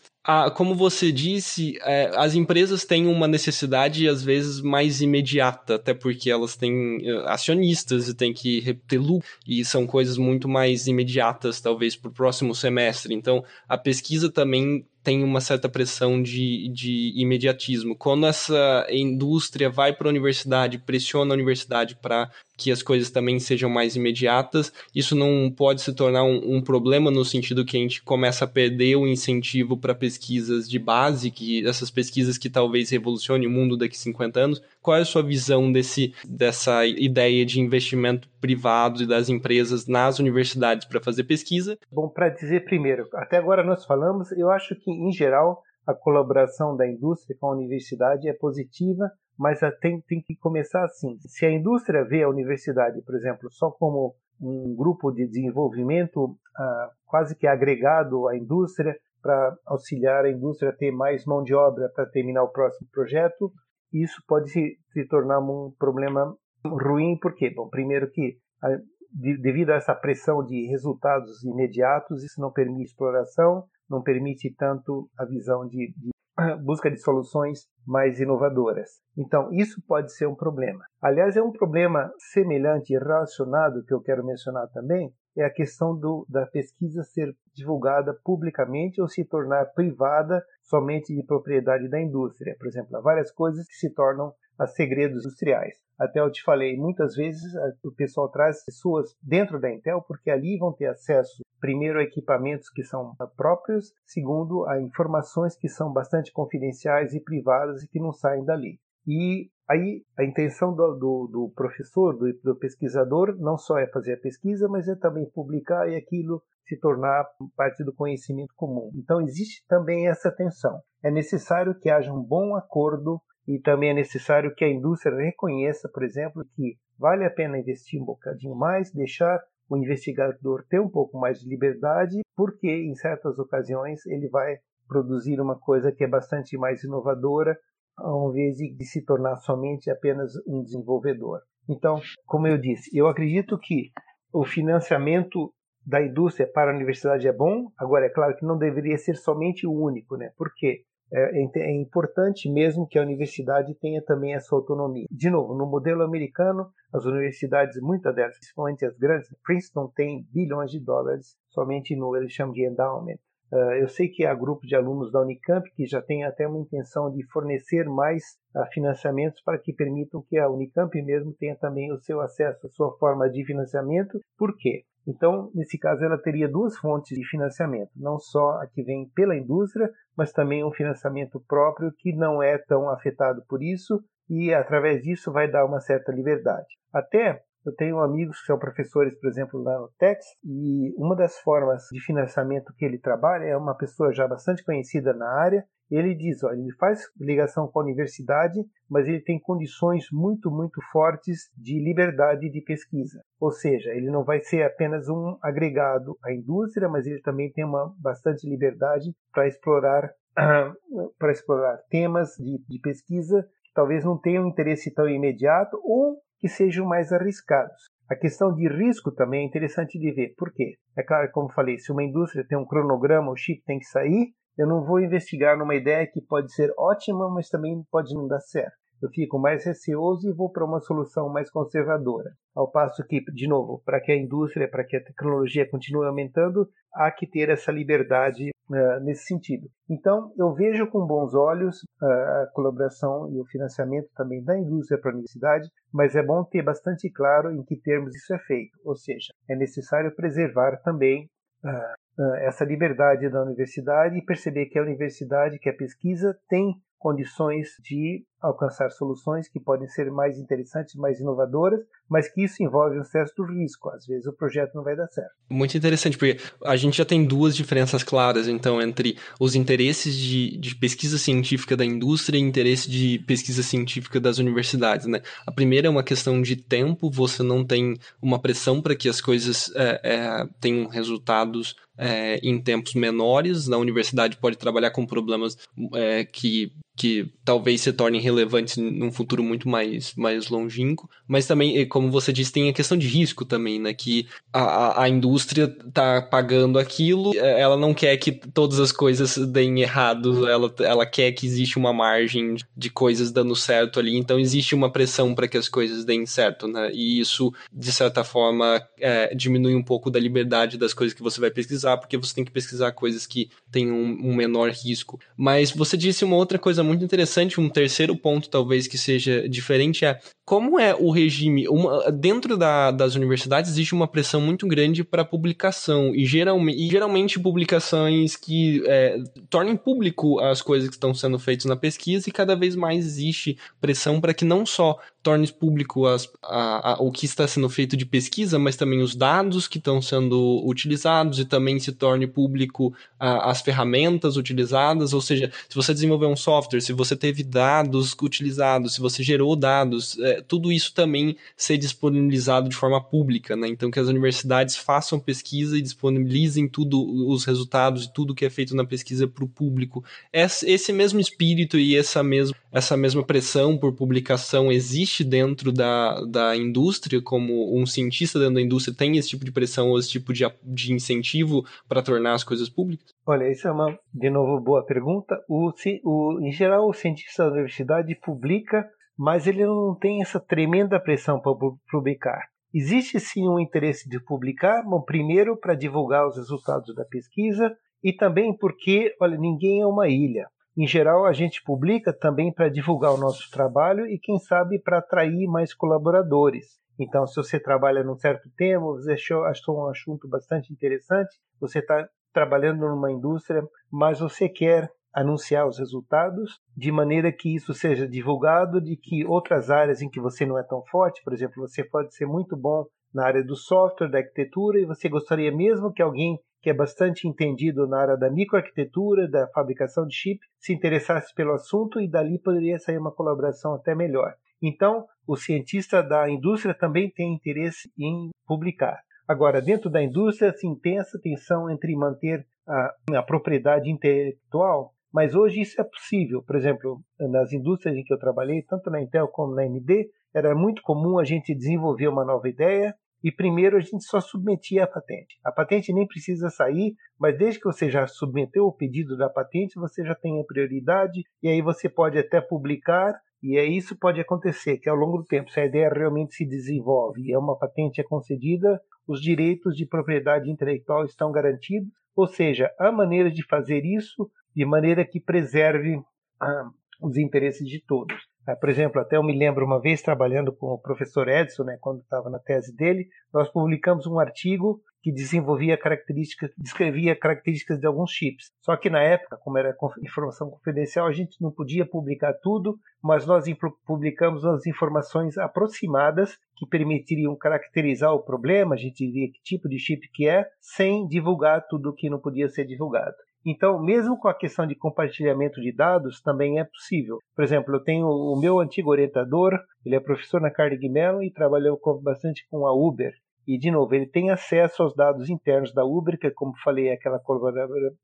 como 0.54 0.74
você 0.74 1.10
disse, 1.10 1.78
é, 1.82 2.10
as 2.14 2.34
empresas 2.34 2.84
têm 2.84 3.06
uma 3.06 3.26
necessidade 3.26 4.06
às 4.06 4.22
vezes 4.22 4.60
mais 4.60 5.00
imediata, 5.00 5.76
até 5.76 5.94
porque 5.94 6.30
elas 6.30 6.56
têm 6.56 6.98
eh, 7.02 7.24
acionistas 7.26 8.08
e 8.08 8.14
têm 8.14 8.32
que 8.32 8.78
ter 8.86 8.98
lucro, 8.98 9.28
e 9.46 9.64
são 9.64 9.86
coisas 9.86 10.18
muito 10.18 10.46
mais 10.48 10.86
imediatas, 10.86 11.60
talvez, 11.60 11.96
para 11.96 12.10
o 12.10 12.14
próximo 12.14 12.54
semestre. 12.54 13.14
Então, 13.14 13.42
a 13.68 13.78
pesquisa 13.78 14.30
também 14.30 14.84
tem 15.02 15.24
uma 15.24 15.40
certa 15.40 15.68
pressão 15.68 16.22
de, 16.22 16.68
de 16.68 17.12
imediatismo. 17.16 17.96
Quando 17.96 18.26
essa 18.26 18.86
indústria 18.90 19.70
vai 19.70 19.92
para 19.92 20.08
a 20.08 20.10
universidade, 20.10 20.78
pressiona 20.78 21.32
a 21.32 21.36
universidade 21.36 21.96
para 21.96 22.30
que 22.60 22.70
as 22.70 22.82
coisas 22.82 23.08
também 23.10 23.40
sejam 23.40 23.70
mais 23.70 23.96
imediatas, 23.96 24.70
isso 24.94 25.16
não 25.16 25.50
pode 25.50 25.80
se 25.80 25.94
tornar 25.94 26.22
um, 26.24 26.56
um, 26.56 26.60
problema 26.60 27.10
no 27.10 27.24
sentido 27.24 27.64
que 27.64 27.74
a 27.74 27.80
gente 27.80 28.02
começa 28.02 28.44
a 28.44 28.48
perder 28.48 28.96
o 28.96 29.06
incentivo 29.06 29.78
para 29.78 29.94
pesquisas 29.94 30.68
de 30.68 30.78
base, 30.78 31.30
que 31.30 31.66
essas 31.66 31.90
pesquisas 31.90 32.36
que 32.36 32.50
talvez 32.50 32.90
revolucionem 32.90 33.48
o 33.48 33.50
mundo 33.50 33.78
daqui 33.78 33.96
a 33.96 33.98
50 33.98 34.38
anos. 34.38 34.62
Qual 34.82 34.94
é 34.94 35.00
a 35.00 35.06
sua 35.06 35.22
visão 35.22 35.72
desse, 35.72 36.12
dessa 36.28 36.84
ideia 36.84 37.46
de 37.46 37.60
investimento 37.60 38.28
privado 38.38 39.02
e 39.02 39.06
das 39.06 39.30
empresas 39.30 39.86
nas 39.86 40.18
universidades 40.18 40.86
para 40.86 41.00
fazer 41.00 41.24
pesquisa? 41.24 41.78
Bom, 41.90 42.08
para 42.08 42.28
dizer 42.28 42.64
primeiro, 42.64 43.08
até 43.14 43.38
agora 43.38 43.64
nós 43.64 43.86
falamos, 43.86 44.30
eu 44.32 44.50
acho 44.50 44.74
que 44.76 44.90
em 44.90 45.12
geral 45.12 45.62
a 45.86 45.94
colaboração 45.94 46.76
da 46.76 46.86
indústria 46.86 47.36
com 47.40 47.48
a 47.48 47.54
universidade 47.54 48.28
é 48.28 48.34
positiva 48.34 49.10
mas 49.40 49.58
tem, 49.80 50.02
tem 50.02 50.20
que 50.20 50.36
começar 50.36 50.84
assim. 50.84 51.16
Se 51.20 51.46
a 51.46 51.50
indústria 51.50 52.04
vê 52.04 52.22
a 52.22 52.28
universidade, 52.28 53.00
por 53.00 53.14
exemplo, 53.14 53.50
só 53.50 53.70
como 53.70 54.14
um 54.38 54.74
grupo 54.76 55.10
de 55.10 55.26
desenvolvimento 55.26 56.36
ah, 56.54 56.90
quase 57.06 57.34
que 57.34 57.46
agregado 57.46 58.28
à 58.28 58.36
indústria 58.36 58.94
para 59.22 59.56
auxiliar 59.64 60.26
a 60.26 60.30
indústria 60.30 60.70
a 60.70 60.76
ter 60.76 60.92
mais 60.92 61.24
mão 61.24 61.42
de 61.42 61.54
obra 61.54 61.90
para 61.94 62.04
terminar 62.04 62.42
o 62.42 62.52
próximo 62.52 62.86
projeto, 62.92 63.50
isso 63.90 64.22
pode 64.28 64.50
se, 64.50 64.76
se 64.92 65.08
tornar 65.08 65.40
um 65.40 65.72
problema 65.78 66.36
ruim, 66.62 67.18
porque, 67.18 67.48
bom, 67.48 67.70
primeiro 67.70 68.10
que 68.10 68.36
a, 68.62 68.68
de, 69.10 69.40
devido 69.40 69.70
a 69.70 69.76
essa 69.76 69.94
pressão 69.94 70.44
de 70.44 70.66
resultados 70.66 71.42
imediatos, 71.44 72.22
isso 72.22 72.38
não 72.42 72.52
permite 72.52 72.90
exploração, 72.90 73.64
não 73.88 74.02
permite 74.02 74.54
tanto 74.54 75.08
a 75.18 75.24
visão 75.24 75.66
de, 75.66 75.94
de 75.96 76.10
busca 76.62 76.90
de 76.90 76.98
soluções 76.98 77.68
mais 77.86 78.20
inovadoras. 78.20 78.88
Então, 79.16 79.52
isso 79.52 79.82
pode 79.86 80.12
ser 80.12 80.26
um 80.26 80.34
problema. 80.34 80.84
Aliás, 81.00 81.36
é 81.36 81.42
um 81.42 81.52
problema 81.52 82.12
semelhante 82.32 82.92
e 82.92 82.98
relacionado 82.98 83.84
que 83.84 83.92
eu 83.92 84.00
quero 84.00 84.24
mencionar 84.24 84.68
também, 84.68 85.12
é 85.36 85.44
a 85.44 85.52
questão 85.52 85.96
do, 85.96 86.26
da 86.28 86.46
pesquisa 86.46 87.02
ser 87.04 87.34
divulgada 87.54 88.14
publicamente 88.24 89.00
ou 89.00 89.08
se 89.08 89.24
tornar 89.24 89.66
privada 89.74 90.44
somente 90.62 91.14
de 91.14 91.22
propriedade 91.22 91.88
da 91.88 92.00
indústria. 92.00 92.56
Por 92.58 92.66
exemplo, 92.66 92.96
há 92.96 93.00
várias 93.00 93.30
coisas 93.30 93.66
que 93.66 93.74
se 93.74 93.92
tornam 93.94 94.32
a 94.60 94.66
segredos 94.66 95.24
industriais. 95.24 95.78
Até 95.98 96.20
eu 96.20 96.30
te 96.30 96.42
falei, 96.42 96.76
muitas 96.76 97.14
vezes 97.14 97.52
o 97.84 97.92
pessoal 97.92 98.28
traz 98.28 98.64
pessoas 98.64 99.14
dentro 99.22 99.58
da 99.58 99.72
Intel 99.72 100.02
porque 100.06 100.30
ali 100.30 100.58
vão 100.58 100.72
ter 100.72 100.86
acesso, 100.86 101.42
primeiro, 101.60 101.98
a 101.98 102.02
equipamentos 102.02 102.68
que 102.68 102.82
são 102.82 103.14
próprios, 103.36 103.92
segundo, 104.06 104.66
a 104.66 104.80
informações 104.80 105.56
que 105.56 105.68
são 105.68 105.92
bastante 105.92 106.30
confidenciais 106.32 107.14
e 107.14 107.20
privadas 107.20 107.82
e 107.82 107.88
que 107.88 107.98
não 107.98 108.12
saem 108.12 108.44
dali. 108.44 108.78
E 109.06 109.50
aí 109.68 110.04
a 110.18 110.24
intenção 110.24 110.74
do, 110.74 110.94
do, 110.94 111.28
do 111.30 111.52
professor, 111.54 112.16
do, 112.16 112.32
do, 112.42 112.56
pesquisador, 112.56 113.36
não 113.38 113.56
só 113.56 113.78
é 113.78 113.86
fazer 113.86 114.14
a 114.14 114.20
pesquisa, 114.20 114.68
mas 114.68 114.88
é 114.88 114.94
também 114.94 115.28
publicar 115.30 115.88
e 115.88 115.96
aquilo 115.96 116.42
se 116.66 116.78
tornar 116.78 117.26
parte 117.56 117.82
do 117.82 117.94
conhecimento 117.94 118.54
comum. 118.56 118.90
Então 118.94 119.20
existe 119.20 119.64
também 119.66 120.08
essa 120.08 120.30
tensão. 120.30 120.80
É 121.02 121.10
necessário 121.10 121.74
que 121.78 121.90
haja 121.90 122.12
um 122.12 122.22
bom 122.22 122.54
acordo 122.54 123.20
e 123.50 123.58
também 123.58 123.90
é 123.90 123.94
necessário 123.94 124.54
que 124.54 124.64
a 124.64 124.68
indústria 124.68 125.16
reconheça, 125.16 125.88
por 125.88 126.04
exemplo, 126.04 126.44
que 126.54 126.76
vale 126.96 127.24
a 127.24 127.30
pena 127.30 127.58
investir 127.58 128.00
um 128.00 128.04
bocadinho 128.04 128.54
mais, 128.54 128.92
deixar 128.92 129.40
o 129.68 129.76
investigador 129.76 130.64
ter 130.68 130.80
um 130.80 130.88
pouco 130.88 131.18
mais 131.18 131.40
de 131.40 131.48
liberdade, 131.48 132.20
porque 132.36 132.68
em 132.68 132.94
certas 132.94 133.40
ocasiões 133.40 134.06
ele 134.06 134.28
vai 134.28 134.58
produzir 134.86 135.40
uma 135.40 135.58
coisa 135.58 135.90
que 135.90 136.04
é 136.04 136.06
bastante 136.06 136.56
mais 136.56 136.84
inovadora, 136.84 137.58
ao 137.98 138.30
invés 138.30 138.56
de 138.56 138.84
se 138.84 139.04
tornar 139.04 139.36
somente 139.38 139.90
apenas 139.90 140.32
um 140.46 140.62
desenvolvedor. 140.62 141.40
Então, 141.68 142.00
como 142.26 142.46
eu 142.46 142.56
disse, 142.56 142.96
eu 142.96 143.08
acredito 143.08 143.58
que 143.58 143.90
o 144.32 144.44
financiamento 144.44 145.52
da 145.84 146.00
indústria 146.00 146.46
para 146.46 146.70
a 146.70 146.74
universidade 146.74 147.26
é 147.26 147.32
bom. 147.32 147.66
Agora, 147.76 148.06
é 148.06 148.10
claro 148.10 148.36
que 148.36 148.46
não 148.46 148.56
deveria 148.56 148.96
ser 148.96 149.16
somente 149.16 149.66
o 149.66 149.72
único, 149.72 150.16
né? 150.16 150.30
Por 150.36 150.52
quê? 150.54 150.84
É, 151.12 151.42
é, 151.42 151.50
é 151.56 151.74
importante 151.74 152.50
mesmo 152.50 152.86
que 152.86 152.98
a 152.98 153.02
universidade 153.02 153.74
tenha 153.74 154.02
também 154.02 154.34
essa 154.34 154.54
autonomia. 154.54 155.06
De 155.10 155.28
novo, 155.28 155.54
no 155.54 155.66
modelo 155.66 156.02
americano, 156.02 156.70
as 156.92 157.04
universidades, 157.04 157.80
muitas 157.80 158.14
delas, 158.14 158.38
principalmente 158.38 158.84
as 158.84 158.96
grandes, 158.96 159.34
Princeton 159.44 159.88
tem 159.94 160.26
bilhões 160.32 160.70
de 160.70 160.80
dólares 160.80 161.36
somente 161.50 161.96
no, 161.96 162.16
eles 162.16 162.32
chamam 162.32 162.54
de 162.54 162.64
endowment. 162.64 163.18
Uh, 163.52 163.74
eu 163.80 163.88
sei 163.88 164.08
que 164.08 164.24
há 164.24 164.32
grupos 164.32 164.68
de 164.68 164.76
alunos 164.76 165.10
da 165.10 165.20
Unicamp 165.20 165.68
que 165.72 165.84
já 165.84 166.00
têm 166.00 166.22
até 166.22 166.46
uma 166.46 166.60
intenção 166.60 167.10
de 167.10 167.24
fornecer 167.32 167.84
mais 167.88 168.22
uh, 168.54 168.64
financiamentos 168.72 169.42
para 169.42 169.58
que 169.58 169.72
permitam 169.72 170.22
que 170.22 170.38
a 170.38 170.48
Unicamp 170.48 171.02
mesmo 171.02 171.32
tenha 171.32 171.56
também 171.56 171.92
o 171.92 171.98
seu 171.98 172.20
acesso, 172.20 172.64
a 172.64 172.70
sua 172.70 172.96
forma 172.96 173.28
de 173.28 173.44
financiamento. 173.44 174.20
Por 174.38 174.56
quê? 174.56 174.84
Então, 175.06 175.50
nesse 175.54 175.78
caso, 175.78 176.04
ela 176.04 176.18
teria 176.18 176.48
duas 176.48 176.76
fontes 176.76 177.16
de 177.16 177.26
financiamento, 177.26 177.90
não 177.96 178.18
só 178.18 178.60
a 178.60 178.66
que 178.66 178.82
vem 178.82 179.08
pela 179.14 179.36
indústria, 179.36 179.90
mas 180.16 180.32
também 180.32 180.64
um 180.64 180.72
financiamento 180.72 181.42
próprio 181.48 181.92
que 181.98 182.12
não 182.14 182.42
é 182.42 182.58
tão 182.58 182.88
afetado 182.88 183.42
por 183.48 183.62
isso 183.62 184.02
e, 184.28 184.52
através 184.52 185.02
disso, 185.02 185.32
vai 185.32 185.50
dar 185.50 185.64
uma 185.64 185.80
certa 185.80 186.12
liberdade. 186.12 186.68
Até 186.92 187.42
Eu 187.64 187.74
tenho 187.74 188.00
amigos 188.00 188.40
que 188.40 188.46
são 188.46 188.58
professores, 188.58 189.18
por 189.20 189.28
exemplo, 189.28 189.62
lá 189.62 189.78
no 189.78 189.90
Tex, 189.98 190.24
e 190.42 190.94
uma 190.96 191.14
das 191.14 191.38
formas 191.40 191.82
de 191.92 192.00
financiamento 192.00 192.72
que 192.74 192.84
ele 192.84 192.98
trabalha 192.98 193.44
é 193.44 193.56
uma 193.56 193.76
pessoa 193.76 194.12
já 194.12 194.26
bastante 194.26 194.64
conhecida 194.64 195.12
na 195.12 195.28
área. 195.28 195.64
Ele 195.90 196.14
diz, 196.14 196.42
olha, 196.44 196.60
ele 196.60 196.72
faz 196.78 197.00
ligação 197.18 197.66
com 197.66 197.80
a 197.80 197.82
universidade, 197.82 198.60
mas 198.88 199.08
ele 199.08 199.20
tem 199.20 199.40
condições 199.40 200.06
muito, 200.12 200.50
muito 200.50 200.80
fortes 200.92 201.50
de 201.56 201.80
liberdade 201.82 202.48
de 202.48 202.60
pesquisa. 202.60 203.20
Ou 203.40 203.50
seja, 203.50 203.90
ele 203.90 204.10
não 204.10 204.24
vai 204.24 204.40
ser 204.40 204.62
apenas 204.62 205.08
um 205.08 205.36
agregado 205.42 206.16
à 206.22 206.32
indústria, 206.32 206.88
mas 206.88 207.06
ele 207.06 207.20
também 207.20 207.50
tem 207.50 207.64
uma 207.64 207.92
bastante 207.98 208.48
liberdade 208.48 209.12
para 209.32 209.48
explorar 209.48 210.12
para 211.18 211.32
explorar 211.32 211.78
temas 211.90 212.36
de, 212.38 212.62
de 212.68 212.78
pesquisa 212.78 213.42
que 213.64 213.72
talvez 213.74 214.04
não 214.04 214.16
tenham 214.16 214.46
interesse 214.46 214.92
tão 214.94 215.08
imediato 215.08 215.80
ou 215.82 216.18
que 216.38 216.48
sejam 216.48 216.86
mais 216.86 217.12
arriscados. 217.12 217.90
A 218.08 218.16
questão 218.16 218.52
de 218.52 218.66
risco 218.66 219.12
também 219.12 219.42
é 219.42 219.46
interessante 219.46 219.98
de 219.98 220.10
ver. 220.10 220.34
Por 220.36 220.52
quê? 220.52 220.74
É 220.96 221.02
claro, 221.02 221.30
como 221.30 221.52
falei, 221.52 221.78
se 221.78 221.92
uma 221.92 222.02
indústria 222.02 222.44
tem 222.44 222.58
um 222.58 222.66
cronograma, 222.66 223.30
o 223.30 223.36
chip 223.36 223.62
tem 223.64 223.78
que 223.78 223.84
sair, 223.84 224.32
eu 224.58 224.66
não 224.66 224.84
vou 224.84 225.00
investigar 225.00 225.56
numa 225.56 225.74
ideia 225.74 226.06
que 226.06 226.20
pode 226.20 226.52
ser 226.52 226.72
ótima, 226.78 227.28
mas 227.28 227.48
também 227.48 227.82
pode 227.90 228.14
não 228.14 228.26
dar 228.26 228.40
certo 228.40 228.80
eu 229.02 229.08
fico 229.10 229.38
mais 229.38 229.64
receoso 229.64 230.28
e 230.28 230.32
vou 230.32 230.50
para 230.50 230.64
uma 230.64 230.80
solução 230.80 231.28
mais 231.28 231.50
conservadora. 231.50 232.30
Ao 232.54 232.70
passo 232.70 233.02
que, 233.06 233.20
de 233.32 233.48
novo, 233.48 233.82
para 233.84 234.00
que 234.00 234.12
a 234.12 234.16
indústria, 234.16 234.68
para 234.68 234.84
que 234.84 234.96
a 234.96 235.02
tecnologia 235.02 235.68
continue 235.68 236.06
aumentando, 236.06 236.68
há 236.92 237.10
que 237.10 237.26
ter 237.26 237.48
essa 237.48 237.72
liberdade 237.72 238.50
uh, 238.68 239.00
nesse 239.02 239.24
sentido. 239.24 239.68
Então, 239.88 240.32
eu 240.36 240.52
vejo 240.52 240.86
com 240.88 241.06
bons 241.06 241.34
olhos 241.34 241.78
uh, 242.02 242.06
a 242.06 242.46
colaboração 242.52 243.30
e 243.32 243.40
o 243.40 243.46
financiamento 243.46 244.08
também 244.14 244.44
da 244.44 244.58
indústria 244.58 245.00
para 245.00 245.10
a 245.10 245.14
universidade, 245.14 245.68
mas 245.92 246.14
é 246.14 246.22
bom 246.22 246.44
ter 246.44 246.62
bastante 246.62 247.10
claro 247.10 247.52
em 247.52 247.62
que 247.64 247.80
termos 247.80 248.14
isso 248.14 248.34
é 248.34 248.38
feito, 248.40 248.78
ou 248.84 248.96
seja, 248.96 249.32
é 249.48 249.56
necessário 249.56 250.14
preservar 250.14 250.76
também 250.82 251.24
uh, 251.64 251.94
essa 252.38 252.64
liberdade 252.64 253.28
da 253.28 253.42
universidade 253.42 254.18
e 254.18 254.24
perceber 254.24 254.66
que 254.66 254.78
a 254.78 254.82
universidade, 254.82 255.58
que 255.58 255.68
a 255.68 255.76
pesquisa 255.76 256.38
tem 256.48 256.74
condições 256.98 257.68
de 257.82 258.24
alcançar 258.40 258.90
soluções 258.90 259.48
que 259.48 259.60
podem 259.60 259.86
ser 259.88 260.10
mais 260.10 260.38
interessantes, 260.38 260.94
mais 260.94 261.20
inovadoras, 261.20 261.80
mas 262.08 262.28
que 262.32 262.42
isso 262.42 262.62
envolve 262.62 262.98
um 262.98 263.04
certo 263.04 263.44
risco. 263.44 263.90
Às 263.90 264.06
vezes 264.06 264.26
o 264.26 264.32
projeto 264.32 264.74
não 264.74 264.82
vai 264.82 264.96
dar 264.96 265.06
certo. 265.08 265.30
Muito 265.48 265.76
interessante, 265.76 266.16
porque 266.16 266.38
a 266.64 266.76
gente 266.76 266.96
já 266.96 267.04
tem 267.04 267.24
duas 267.24 267.54
diferenças 267.54 268.02
claras, 268.02 268.48
então, 268.48 268.80
entre 268.80 269.18
os 269.38 269.54
interesses 269.54 270.14
de, 270.14 270.56
de 270.56 270.74
pesquisa 270.74 271.18
científica 271.18 271.76
da 271.76 271.84
indústria 271.84 272.38
e 272.38 272.40
interesse 272.40 272.90
de 272.90 273.18
pesquisa 273.26 273.62
científica 273.62 274.18
das 274.18 274.38
universidades. 274.38 275.06
Né? 275.06 275.20
A 275.46 275.52
primeira 275.52 275.86
é 275.86 275.90
uma 275.90 276.02
questão 276.02 276.40
de 276.40 276.56
tempo, 276.56 277.10
você 277.10 277.42
não 277.42 277.64
tem 277.64 277.98
uma 278.22 278.38
pressão 278.38 278.80
para 278.80 278.96
que 278.96 279.08
as 279.08 279.20
coisas 279.20 279.70
é, 279.76 280.00
é, 280.02 280.48
tenham 280.60 280.88
resultados 280.88 281.76
é, 281.98 282.36
em 282.42 282.60
tempos 282.60 282.94
menores. 282.94 283.68
Na 283.68 283.76
universidade 283.76 284.38
pode 284.38 284.56
trabalhar 284.56 284.90
com 284.90 285.06
problemas 285.06 285.56
é, 285.94 286.24
que 286.24 286.72
que 287.00 287.32
talvez 287.50 287.80
se 287.80 287.92
tornem 287.92 288.20
relevantes 288.20 288.76
num 288.76 289.10
futuro 289.10 289.42
muito 289.42 289.68
mais, 289.68 290.14
mais 290.14 290.48
longínquo, 290.48 291.10
mas 291.26 291.48
também, 291.48 291.84
como 291.88 292.08
você 292.08 292.32
disse, 292.32 292.52
tem 292.52 292.68
a 292.68 292.72
questão 292.72 292.96
de 292.96 293.08
risco 293.08 293.44
também, 293.44 293.80
né, 293.80 293.92
que 293.92 294.28
a, 294.52 295.02
a 295.02 295.08
indústria 295.08 295.66
tá 295.92 296.22
pagando 296.22 296.78
aquilo, 296.78 297.32
é, 297.34 297.60
ela 297.60 297.76
não 297.76 297.92
quer 297.92 298.16
que 298.18 298.30
todas 298.30 298.78
as 298.78 298.92
coisas 298.92 299.36
deem 299.48 299.80
errado, 299.80 300.48
ela, 300.48 300.72
ela 300.78 301.04
quer 301.04 301.32
que 301.32 301.44
existe 301.44 301.76
uma 301.76 301.92
margem 301.92 302.54
de 302.76 302.88
coisas 302.88 303.32
dando 303.32 303.56
certo 303.56 303.98
ali, 303.98 304.16
então 304.16 304.38
existe 304.38 304.72
uma 304.72 304.92
pressão 304.92 305.34
para 305.34 305.48
que 305.48 305.58
as 305.58 305.68
coisas 305.68 306.04
deem 306.04 306.26
certo, 306.26 306.68
né, 306.68 306.92
e 306.94 307.18
isso, 307.18 307.52
de 307.72 307.90
certa 307.90 308.22
forma, 308.22 308.80
é, 309.00 309.34
diminui 309.34 309.74
um 309.74 309.82
pouco 309.82 310.08
da 310.08 310.20
liberdade 310.20 310.78
das 310.78 310.94
coisas 310.94 311.12
que 311.12 311.22
você 311.22 311.40
vai 311.40 311.50
pesquisar, 311.50 311.96
porque 311.96 312.16
você 312.16 312.32
tem 312.32 312.44
que 312.44 312.52
pesquisar 312.52 312.92
coisas 312.92 313.26
que 313.26 313.50
têm 313.72 313.90
um, 313.90 314.30
um 314.30 314.34
menor 314.36 314.70
risco. 314.70 315.18
Mas 315.36 315.72
você 315.72 315.96
disse 315.96 316.24
uma 316.24 316.36
outra 316.36 316.60
coisa 316.60 316.84
muito 316.84 317.04
interessante, 317.04 317.39
um 317.60 317.68
terceiro 317.68 318.16
ponto 318.16 318.50
talvez 318.50 318.86
que 318.86 318.98
seja 318.98 319.48
diferente 319.48 320.04
é 320.04 320.18
como 320.44 320.80
é 320.80 320.94
o 320.94 321.10
regime. 321.12 321.68
Uma, 321.68 322.10
dentro 322.10 322.56
da, 322.56 322.90
das 322.90 323.14
universidades 323.14 323.70
existe 323.70 323.94
uma 323.94 324.08
pressão 324.08 324.40
muito 324.40 324.66
grande 324.66 325.04
para 325.04 325.24
publicação 325.24 326.12
e, 326.12 326.24
e 326.24 326.88
geralmente 326.88 327.38
publicações 327.38 328.34
que 328.34 328.82
é, 328.86 329.18
tornem 329.48 329.76
público 329.76 330.40
as 330.40 330.60
coisas 330.60 330.88
que 330.88 330.96
estão 330.96 331.14
sendo 331.14 331.38
feitas 331.38 331.66
na 331.66 331.76
pesquisa 331.76 332.28
e 332.28 332.32
cada 332.32 332.56
vez 332.56 332.74
mais 332.74 333.06
existe 333.06 333.56
pressão 333.80 334.20
para 334.20 334.34
que 334.34 334.44
não 334.44 334.66
só 334.66 334.98
torne 335.22 335.46
público 335.52 336.06
as, 336.06 336.28
a, 336.42 336.92
a, 336.92 337.02
o 337.02 337.10
que 337.10 337.26
está 337.26 337.46
sendo 337.46 337.68
feito 337.68 337.96
de 337.96 338.06
pesquisa, 338.06 338.58
mas 338.58 338.76
também 338.76 339.02
os 339.02 339.14
dados 339.14 339.68
que 339.68 339.78
estão 339.78 340.00
sendo 340.00 340.62
utilizados 340.66 341.38
e 341.38 341.44
também 341.44 341.78
se 341.78 341.92
torne 341.92 342.26
público 342.26 342.94
a, 343.18 343.50
as 343.50 343.60
ferramentas 343.60 344.36
utilizadas, 344.36 345.12
ou 345.12 345.20
seja, 345.20 345.52
se 345.68 345.74
você 345.74 345.92
desenvolver 345.92 346.26
um 346.26 346.36
software, 346.36 346.80
se 346.80 346.92
você 346.92 347.14
teve 347.14 347.42
dados 347.42 348.16
utilizados, 348.20 348.94
se 348.94 349.00
você 349.00 349.22
gerou 349.22 349.54
dados, 349.54 350.18
é, 350.20 350.40
tudo 350.40 350.72
isso 350.72 350.94
também 350.94 351.36
ser 351.56 351.76
disponibilizado 351.76 352.68
de 352.68 352.76
forma 352.76 353.02
pública, 353.02 353.54
né? 353.56 353.68
Então 353.68 353.90
que 353.90 354.00
as 354.00 354.08
universidades 354.08 354.76
façam 354.76 355.20
pesquisa 355.20 355.76
e 355.76 355.82
disponibilizem 355.82 356.66
tudo 356.66 357.00
os 357.28 357.44
resultados 357.44 358.04
e 358.04 358.12
tudo 358.12 358.34
que 358.34 358.44
é 358.44 358.50
feito 358.50 358.74
na 358.74 358.84
pesquisa 358.84 359.28
para 359.28 359.44
o 359.44 359.48
público. 359.48 360.02
Esse 360.32 360.92
mesmo 360.92 361.20
espírito 361.20 361.78
e 361.78 361.96
essa 361.96 362.22
mesma, 362.22 362.56
essa 362.72 362.96
mesma 362.96 363.24
pressão 363.24 363.76
por 363.76 363.94
publicação 363.94 364.70
existe 364.70 365.24
dentro 365.24 365.72
da, 365.72 366.20
da 366.24 366.56
indústria, 366.56 367.20
como 367.22 367.76
um 367.76 367.84
cientista 367.84 368.38
dentro 368.38 368.54
da 368.54 368.62
indústria 368.62 368.96
tem 368.96 369.16
esse 369.16 369.30
tipo 369.30 369.44
de 369.44 369.52
pressão 369.52 369.90
ou 369.90 369.98
esse 369.98 370.10
tipo 370.10 370.32
de, 370.32 370.44
de 370.62 370.92
incentivo 370.92 371.64
para 371.88 372.02
tornar 372.02 372.34
as 372.34 372.44
coisas 372.44 372.68
públicas? 372.68 373.10
Olha, 373.26 373.50
isso 373.50 373.66
é 373.66 373.72
uma, 373.72 373.98
de 374.12 374.30
novo, 374.30 374.60
boa 374.60 374.84
pergunta. 374.84 375.36
O, 375.48 375.72
o, 376.04 376.40
em 376.40 376.52
geral, 376.52 376.88
o 376.88 376.92
cientista 376.92 377.44
da 377.44 377.52
universidade 377.52 378.14
publica, 378.14 378.88
mas 379.18 379.46
ele 379.46 379.64
não 379.64 379.96
tem 379.98 380.22
essa 380.22 380.38
tremenda 380.38 381.00
pressão 381.00 381.40
para 381.40 381.52
publicar. 381.90 382.40
Existe 382.72 383.18
sim 383.18 383.48
um 383.48 383.58
interesse 383.58 384.08
de 384.08 384.22
publicar, 384.22 384.82
bom, 384.84 385.02
primeiro 385.02 385.56
para 385.56 385.74
divulgar 385.74 386.26
os 386.28 386.36
resultados 386.36 386.94
da 386.94 387.04
pesquisa 387.04 387.74
e 388.02 388.12
também 388.12 388.56
porque, 388.56 389.14
olha, 389.20 389.36
ninguém 389.36 389.80
é 389.80 389.86
uma 389.86 390.08
ilha. 390.08 390.46
Em 390.80 390.86
geral, 390.86 391.26
a 391.26 391.32
gente 391.34 391.62
publica 391.62 392.10
também 392.10 392.50
para 392.50 392.70
divulgar 392.70 393.12
o 393.12 393.18
nosso 393.18 393.50
trabalho 393.50 394.06
e, 394.06 394.18
quem 394.18 394.38
sabe, 394.38 394.78
para 394.78 394.96
atrair 394.96 395.46
mais 395.46 395.74
colaboradores. 395.74 396.80
Então, 396.98 397.26
se 397.26 397.36
você 397.36 397.60
trabalha 397.60 398.02
num 398.02 398.16
certo 398.16 398.48
tema, 398.56 398.86
você 398.86 399.12
achou, 399.12 399.76
um 399.76 399.88
assunto 399.88 400.26
bastante 400.26 400.72
interessante, 400.72 401.36
você 401.60 401.80
está 401.80 402.08
trabalhando 402.32 402.88
numa 402.88 403.12
indústria, 403.12 403.62
mas 403.92 404.20
você 404.20 404.48
quer 404.48 404.88
anunciar 405.12 405.68
os 405.68 405.78
resultados 405.78 406.58
de 406.74 406.90
maneira 406.90 407.30
que 407.30 407.54
isso 407.54 407.74
seja 407.74 408.08
divulgado, 408.08 408.80
de 408.80 408.96
que 408.96 409.26
outras 409.26 409.68
áreas 409.68 410.00
em 410.00 410.08
que 410.08 410.18
você 410.18 410.46
não 410.46 410.58
é 410.58 410.62
tão 410.62 410.82
forte, 410.90 411.20
por 411.22 411.34
exemplo, 411.34 411.60
você 411.68 411.84
pode 411.84 412.14
ser 412.14 412.24
muito 412.24 412.56
bom 412.56 412.86
na 413.12 413.26
área 413.26 413.44
do 413.44 413.54
software, 413.54 414.08
da 414.08 414.16
arquitetura, 414.16 414.80
e 414.80 414.86
você 414.86 415.10
gostaria 415.10 415.54
mesmo 415.54 415.92
que 415.92 416.00
alguém 416.00 416.38
que 416.60 416.70
é 416.70 416.74
bastante 416.74 417.26
entendido 417.26 417.86
na 417.86 418.00
área 418.00 418.16
da 418.16 418.30
microarquitetura, 418.30 419.28
da 419.28 419.48
fabricação 419.48 420.06
de 420.06 420.14
chip, 420.14 420.40
se 420.58 420.72
interessasse 420.72 421.34
pelo 421.34 421.52
assunto 421.52 422.00
e 422.00 422.08
dali 422.08 422.38
poderia 422.38 422.78
sair 422.78 422.98
uma 422.98 423.12
colaboração 423.12 423.74
até 423.74 423.94
melhor. 423.94 424.34
Então, 424.62 425.06
o 425.26 425.36
cientista 425.36 426.02
da 426.02 426.28
indústria 426.28 426.74
também 426.74 427.10
tem 427.10 427.32
interesse 427.32 427.90
em 427.98 428.30
publicar. 428.46 429.00
Agora, 429.26 429.62
dentro 429.62 429.88
da 429.88 430.02
indústria, 430.02 430.52
se 430.52 430.66
tem 430.80 430.98
essa 430.98 431.18
tensão 431.18 431.70
entre 431.70 431.94
manter 431.96 432.46
a, 432.66 432.94
a 433.18 433.22
propriedade 433.22 433.90
intelectual, 433.90 434.92
mas 435.12 435.34
hoje 435.34 435.60
isso 435.60 435.80
é 435.80 435.84
possível. 435.84 436.42
Por 436.42 436.56
exemplo, 436.56 437.00
nas 437.18 437.52
indústrias 437.52 437.96
em 437.96 438.04
que 438.04 438.12
eu 438.12 438.18
trabalhei, 438.18 438.62
tanto 438.62 438.90
na 438.90 439.00
Intel 439.00 439.28
como 439.28 439.54
na 439.54 439.62
AMD, 439.62 440.10
era 440.34 440.54
muito 440.54 440.82
comum 440.82 441.18
a 441.18 441.24
gente 441.24 441.54
desenvolver 441.54 442.08
uma 442.08 442.24
nova 442.24 442.48
ideia, 442.48 442.94
e 443.22 443.30
primeiro 443.30 443.76
a 443.76 443.80
gente 443.80 444.04
só 444.04 444.20
submetia 444.20 444.84
a 444.84 444.86
patente. 444.86 445.38
A 445.44 445.52
patente 445.52 445.92
nem 445.92 446.06
precisa 446.06 446.48
sair, 446.48 446.94
mas 447.18 447.36
desde 447.36 447.60
que 447.60 447.66
você 447.66 447.90
já 447.90 448.06
submeteu 448.06 448.64
o 448.64 448.72
pedido 448.72 449.16
da 449.16 449.28
patente, 449.28 449.78
você 449.78 450.04
já 450.04 450.14
tem 450.14 450.40
a 450.40 450.44
prioridade 450.44 451.22
e 451.42 451.48
aí 451.48 451.60
você 451.60 451.88
pode 451.88 452.18
até 452.18 452.40
publicar 452.40 453.14
e 453.42 453.56
é 453.56 453.64
isso 453.64 453.96
pode 453.98 454.20
acontecer, 454.20 454.78
que 454.78 454.88
ao 454.88 454.96
longo 454.96 455.18
do 455.18 455.24
tempo, 455.24 455.50
se 455.50 455.58
a 455.60 455.64
ideia 455.64 455.88
realmente 455.88 456.34
se 456.34 456.46
desenvolve 456.46 457.22
e 457.22 457.32
é 457.32 457.38
uma 457.38 457.58
patente 457.58 458.00
é 458.00 458.04
concedida, 458.04 458.80
os 459.06 459.20
direitos 459.20 459.74
de 459.74 459.86
propriedade 459.86 460.50
intelectual 460.50 461.04
estão 461.04 461.32
garantidos, 461.32 461.90
ou 462.14 462.26
seja, 462.26 462.70
há 462.78 462.92
maneira 462.92 463.30
de 463.30 463.46
fazer 463.46 463.82
isso 463.84 464.30
de 464.54 464.64
maneira 464.66 465.06
que 465.06 465.20
preserve 465.20 466.00
ah, 466.40 466.70
os 467.00 467.16
interesses 467.16 467.66
de 467.66 467.82
todos. 467.82 468.29
É, 468.50 468.54
por 468.56 468.68
exemplo, 468.68 469.00
até 469.00 469.16
eu 469.16 469.22
me 469.22 469.36
lembro 469.36 469.64
uma 469.64 469.80
vez 469.80 470.02
trabalhando 470.02 470.52
com 470.52 470.66
o 470.66 470.78
professor 470.78 471.28
Edson, 471.28 471.62
né, 471.62 471.78
quando 471.80 472.00
estava 472.00 472.28
na 472.28 472.38
tese 472.40 472.74
dele, 472.74 473.08
nós 473.32 473.48
publicamos 473.48 474.06
um 474.06 474.18
artigo 474.18 474.82
que 475.02 475.12
desenvolvia 475.12 475.78
características, 475.78 476.50
descrevia 476.58 477.14
características 477.14 477.78
de 477.78 477.86
alguns 477.86 478.10
chips. 478.10 478.50
Só 478.60 478.76
que 478.76 478.90
na 478.90 479.00
época, 479.00 479.38
como 479.38 479.56
era 479.56 479.74
informação 480.02 480.50
confidencial, 480.50 481.06
a 481.06 481.12
gente 481.12 481.40
não 481.40 481.50
podia 481.50 481.86
publicar 481.86 482.34
tudo, 482.42 482.76
mas 483.02 483.24
nós 483.24 483.44
publicamos 483.86 484.44
as 484.44 484.66
informações 484.66 485.38
aproximadas 485.38 486.36
que 486.56 486.66
permitiriam 486.66 487.36
caracterizar 487.36 488.12
o 488.12 488.22
problema, 488.22 488.74
a 488.74 488.78
gente 488.78 489.08
via 489.10 489.28
que 489.28 489.40
tipo 489.42 489.68
de 489.68 489.78
chip 489.78 490.06
que 490.12 490.28
é, 490.28 490.44
sem 490.60 491.06
divulgar 491.06 491.66
tudo 491.68 491.94
que 491.94 492.10
não 492.10 492.18
podia 492.18 492.48
ser 492.48 492.66
divulgado. 492.66 493.16
Então, 493.44 493.82
mesmo 493.82 494.18
com 494.18 494.28
a 494.28 494.34
questão 494.34 494.66
de 494.66 494.74
compartilhamento 494.74 495.60
de 495.60 495.72
dados, 495.72 496.20
também 496.20 496.58
é 496.60 496.64
possível. 496.64 497.18
Por 497.34 497.42
exemplo, 497.42 497.74
eu 497.74 497.82
tenho 497.82 498.06
o 498.06 498.38
meu 498.38 498.60
antigo 498.60 498.90
orientador, 498.90 499.58
ele 499.84 499.96
é 499.96 500.00
professor 500.00 500.40
na 500.40 500.50
Carnegie 500.50 500.90
Mellon 500.90 501.22
e 501.22 501.32
trabalhou 501.32 501.80
bastante 502.02 502.46
com 502.50 502.66
a 502.66 502.72
Uber. 502.72 503.12
E, 503.50 503.58
de 503.58 503.68
novo, 503.68 503.92
ele 503.96 504.06
tem 504.06 504.30
acesso 504.30 504.80
aos 504.80 504.94
dados 504.94 505.28
internos 505.28 505.74
da 505.74 505.84
Uber, 505.84 506.16
que, 506.16 506.30
como 506.30 506.56
falei, 506.62 506.92
aquela 506.92 507.18